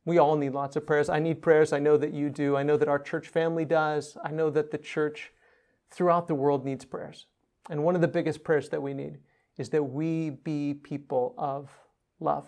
We 0.06 0.20
all 0.20 0.36
need 0.36 0.54
lots 0.54 0.76
of 0.76 0.86
prayers. 0.86 1.10
I 1.10 1.20
need 1.20 1.42
prayers. 1.42 1.74
I 1.74 1.80
know 1.80 1.98
that 1.98 2.14
you 2.14 2.30
do. 2.30 2.56
I 2.56 2.64
know 2.64 2.78
that 2.78 2.88
our 2.88 3.00
church 3.00 3.30
family 3.30 3.66
does. 3.66 4.16
I 4.24 4.32
know 4.32 4.52
that 4.52 4.70
the 4.70 4.78
church 4.78 5.32
throughout 5.92 6.28
the 6.28 6.36
world 6.36 6.66
needs 6.66 6.86
prayers. 6.86 7.28
And 7.70 7.84
one 7.84 7.96
of 7.96 8.02
the 8.02 8.08
biggest 8.08 8.44
prayers 8.44 8.70
that 8.70 8.82
we 8.82 8.94
need 8.94 9.20
is 9.58 9.70
that 9.70 9.84
we 9.84 10.32
be 10.32 10.74
people 10.74 11.36
of 11.38 11.70
love. 12.20 12.48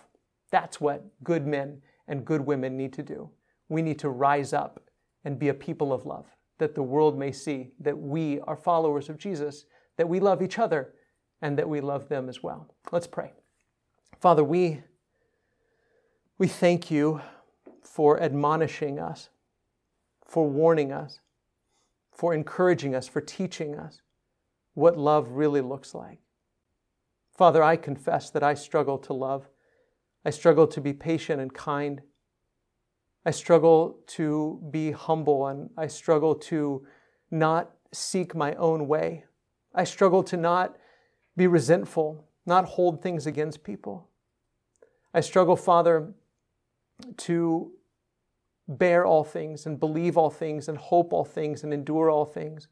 That's 0.52 0.80
what 0.82 1.06
good 1.24 1.46
men 1.46 1.82
and 2.08 2.26
good 2.26 2.42
women 2.42 2.78
need 2.78 2.94
to 2.94 3.04
do. 3.04 3.30
We 3.70 3.82
need 3.82 4.00
to 4.00 4.10
rise 4.10 4.54
up 4.54 4.82
and 5.26 5.40
be 5.40 5.50
a 5.50 5.54
people 5.54 5.94
of 5.94 6.06
love, 6.06 6.26
that 6.58 6.76
the 6.76 6.84
world 6.84 7.18
may 7.18 7.32
see 7.32 7.72
that 7.80 7.98
we 7.98 8.40
are 8.42 8.56
followers 8.56 9.10
of 9.10 9.18
Jesus, 9.18 9.66
that 9.98 10.10
we 10.10 10.20
love 10.20 10.42
each 10.42 10.60
other, 10.60 10.94
and 11.42 11.58
that 11.58 11.68
we 11.68 11.82
love 11.82 12.10
them 12.10 12.30
as 12.30 12.42
well. 12.42 12.74
Let's 12.92 13.08
pray. 13.08 13.34
Father, 14.20 14.44
we, 14.44 14.82
we 16.38 16.48
thank 16.48 16.90
you 16.90 17.22
for 17.82 18.22
admonishing 18.22 19.00
us, 19.00 19.30
for 20.26 20.48
warning 20.50 20.92
us, 20.92 21.20
for 22.14 22.34
encouraging 22.34 22.96
us, 22.96 23.08
for 23.08 23.22
teaching 23.22 23.76
us 23.76 24.02
what 24.74 24.98
love 24.98 25.30
really 25.30 25.62
looks 25.62 25.94
like. 25.94 26.20
Father, 27.36 27.64
I 27.64 27.76
confess 27.76 28.30
that 28.30 28.44
I 28.44 28.54
struggle 28.54 28.98
to 29.00 29.14
love. 29.14 29.48
I 30.26 30.30
struggle 30.30 30.68
to 30.68 30.82
be 30.82 30.94
patient 30.94 31.42
and 31.42 31.54
kind. 31.54 32.02
I 33.26 33.32
struggle 33.32 34.00
to 34.08 34.62
be 34.72 34.92
humble 34.92 35.48
and 35.48 35.70
I 35.78 35.88
struggle 35.88 36.36
to 36.36 36.86
not 37.32 37.72
seek 37.92 38.36
my 38.36 38.54
own 38.56 38.88
way. 38.88 39.26
I 39.74 39.84
struggle 39.84 40.24
to 40.24 40.38
not 40.38 40.78
be 41.36 41.48
resentful, 41.48 42.28
not 42.46 42.66
hold 42.66 43.02
things 43.02 43.26
against 43.26 43.64
people. 43.64 44.10
I 45.14 45.22
struggle, 45.22 45.56
Father, 45.56 46.14
to 47.18 47.72
bear 48.68 49.06
all 49.06 49.24
things 49.24 49.66
and 49.66 49.80
believe 49.80 50.18
all 50.18 50.30
things 50.30 50.68
and 50.68 50.78
hope 50.78 51.14
all 51.14 51.26
things 51.26 51.64
and 51.64 51.74
endure 51.74 52.10
all 52.10 52.26
things. 52.26 52.68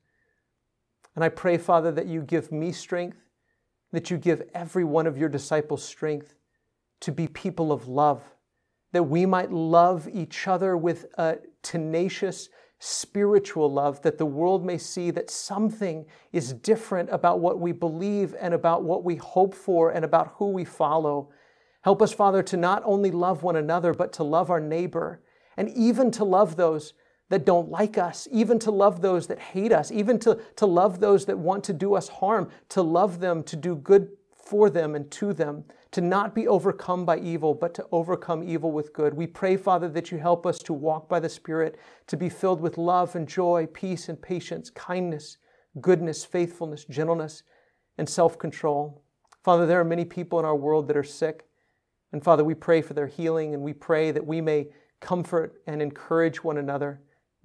And 1.16 1.24
I 1.24 1.30
pray, 1.30 1.58
Father, 1.58 1.92
that 1.92 2.08
you 2.08 2.22
give 2.22 2.52
me 2.52 2.72
strength 2.72 3.18
that 3.92 4.10
you 4.10 4.18
give 4.18 4.42
every 4.54 4.84
one 4.84 5.08
of 5.08 5.18
your 5.18 5.30
disciples 5.30 5.84
strength 5.84 6.36
to 7.02 7.12
be 7.12 7.28
people 7.28 7.72
of 7.72 7.88
love, 7.88 8.24
that 8.92 9.04
we 9.04 9.26
might 9.26 9.52
love 9.52 10.08
each 10.12 10.48
other 10.48 10.78
with 10.78 11.08
a 11.18 11.38
tenacious 11.62 12.50
spiritual 12.80 13.72
love, 13.72 14.02
that 14.02 14.18
the 14.18 14.26
world 14.26 14.66
may 14.66 14.78
see 14.78 15.12
that 15.12 15.30
something 15.30 16.06
is 16.32 16.54
different 16.54 17.10
about 17.12 17.40
what 17.40 17.60
we 17.60 17.72
believe 17.72 18.36
and 18.40 18.54
about 18.54 18.84
what 18.84 19.04
we 19.04 19.16
hope 19.18 19.54
for 19.54 19.92
and 19.92 20.04
about 20.04 20.34
who 20.36 20.50
we 20.50 20.66
follow. 20.66 21.30
Help 21.82 22.02
us, 22.02 22.14
Father, 22.14 22.42
to 22.42 22.58
not 22.58 22.82
only 22.86 23.12
love 23.12 23.44
one 23.44 23.56
another, 23.56 23.94
but 23.94 24.14
to 24.14 24.24
love 24.24 24.50
our 24.50 24.60
neighbor 24.60 25.22
and 25.62 25.70
even 25.78 26.10
to 26.10 26.24
love 26.24 26.56
those 26.56 26.94
that 27.30 27.46
don't 27.46 27.70
like 27.70 27.96
us, 27.96 28.28
even 28.32 28.58
to 28.58 28.72
love 28.72 29.00
those 29.00 29.28
that 29.28 29.38
hate 29.38 29.72
us, 29.72 29.92
even 29.92 30.18
to, 30.18 30.40
to 30.56 30.66
love 30.66 31.00
those 31.00 31.24
that 31.26 31.38
want 31.38 31.64
to 31.66 31.72
do 31.72 31.94
us 31.94 32.10
harm, 32.10 32.50
to 32.70 32.82
love 32.82 33.20
them, 33.20 33.44
to 33.44 33.56
do 33.56 33.76
good 33.76 34.10
for 34.44 34.72
them 34.72 34.96
and 34.96 35.12
to 35.12 35.34
them, 35.34 35.64
to 35.92 36.02
not 36.02 36.34
be 36.34 36.48
overcome 36.48 37.06
by 37.06 37.20
evil, 37.20 37.54
but 37.54 37.76
to 37.76 37.86
overcome 37.92 38.42
evil 38.44 38.72
with 38.72 38.92
good. 38.92 39.14
We 39.14 39.28
pray, 39.28 39.56
Father, 39.56 39.88
that 39.90 40.12
you 40.12 40.18
help 40.18 40.48
us 40.48 40.58
to 40.64 40.74
walk 40.74 41.08
by 41.08 41.20
the 41.20 41.30
Spirit, 41.30 41.78
to 42.08 42.18
be 42.18 42.28
filled 42.28 42.60
with 42.60 42.80
love 42.80 43.16
and 43.16 43.28
joy, 43.28 43.68
peace 43.72 44.10
and 44.10 44.20
patience, 44.20 44.72
kindness, 44.72 45.38
goodness, 45.80 46.26
faithfulness, 46.26 46.86
gentleness, 46.86 47.44
and 48.00 48.10
self 48.10 48.40
control. 48.40 49.04
Father, 49.44 49.68
there 49.68 49.80
are 49.80 49.86
many 49.86 50.06
people 50.06 50.40
in 50.40 50.46
our 50.46 50.56
world 50.56 50.88
that 50.88 50.98
are 50.98 51.04
sick. 51.04 51.46
And 52.12 52.24
Father, 52.24 52.44
we 52.44 52.56
pray 52.56 52.82
for 52.82 52.96
their 52.96 53.06
healing 53.06 53.54
and 53.54 53.62
we 53.62 53.74
pray 53.74 54.10
that 54.10 54.26
we 54.26 54.42
may 54.42 54.70
comfort 55.02 55.62
and 55.68 55.82
encourage 55.82 56.44
one 56.44 56.58
another 56.58 57.02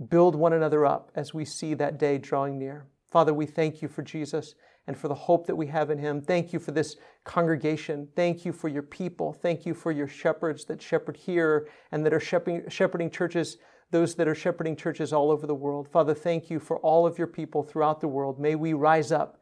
build 0.08 0.34
one 0.34 0.52
another 0.52 0.84
up 0.84 1.10
as 1.14 1.32
we 1.32 1.44
see 1.44 1.74
that 1.74 1.98
day 1.98 2.18
drawing 2.18 2.58
near. 2.58 2.86
Father, 3.10 3.32
we 3.32 3.46
thank 3.46 3.80
you 3.80 3.88
for 3.88 4.02
Jesus 4.02 4.54
and 4.86 4.96
for 4.96 5.08
the 5.08 5.14
hope 5.14 5.46
that 5.46 5.56
we 5.56 5.66
have 5.66 5.90
in 5.90 5.98
him. 5.98 6.20
Thank 6.20 6.52
you 6.52 6.58
for 6.58 6.70
this 6.70 6.96
congregation. 7.24 8.08
Thank 8.14 8.44
you 8.44 8.52
for 8.52 8.68
your 8.68 8.82
people. 8.82 9.32
Thank 9.32 9.66
you 9.66 9.74
for 9.74 9.90
your 9.90 10.06
shepherds 10.06 10.64
that 10.66 10.82
shepherd 10.82 11.16
here 11.16 11.68
and 11.90 12.04
that 12.04 12.14
are 12.14 12.20
shepherding, 12.20 13.10
churches, 13.10 13.56
those 13.90 14.14
that 14.16 14.28
are 14.28 14.34
shepherding 14.34 14.76
churches 14.76 15.12
all 15.12 15.30
over 15.30 15.46
the 15.46 15.54
world. 15.54 15.88
Father, 15.88 16.14
thank 16.14 16.50
you 16.50 16.60
for 16.60 16.78
all 16.80 17.06
of 17.06 17.18
your 17.18 17.26
people 17.26 17.62
throughout 17.62 18.00
the 18.00 18.08
world. 18.08 18.38
May 18.38 18.54
we 18.54 18.74
rise 18.74 19.10
up 19.10 19.40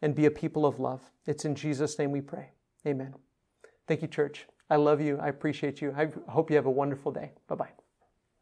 and 0.00 0.14
be 0.14 0.26
a 0.26 0.30
people 0.30 0.64
of 0.64 0.78
love. 0.78 1.10
It's 1.26 1.44
in 1.44 1.54
Jesus' 1.54 1.98
name 1.98 2.12
we 2.12 2.20
pray. 2.20 2.50
Amen. 2.86 3.14
Thank 3.86 4.02
you, 4.02 4.08
church. 4.08 4.46
I 4.70 4.76
love 4.76 5.00
you. 5.00 5.18
I 5.18 5.28
appreciate 5.28 5.80
you. 5.80 5.92
I 5.96 6.08
hope 6.28 6.50
you 6.50 6.56
have 6.56 6.66
a 6.66 6.70
wonderful 6.70 7.12
day. 7.12 7.32
Bye 7.48 7.54
bye. 7.56 7.85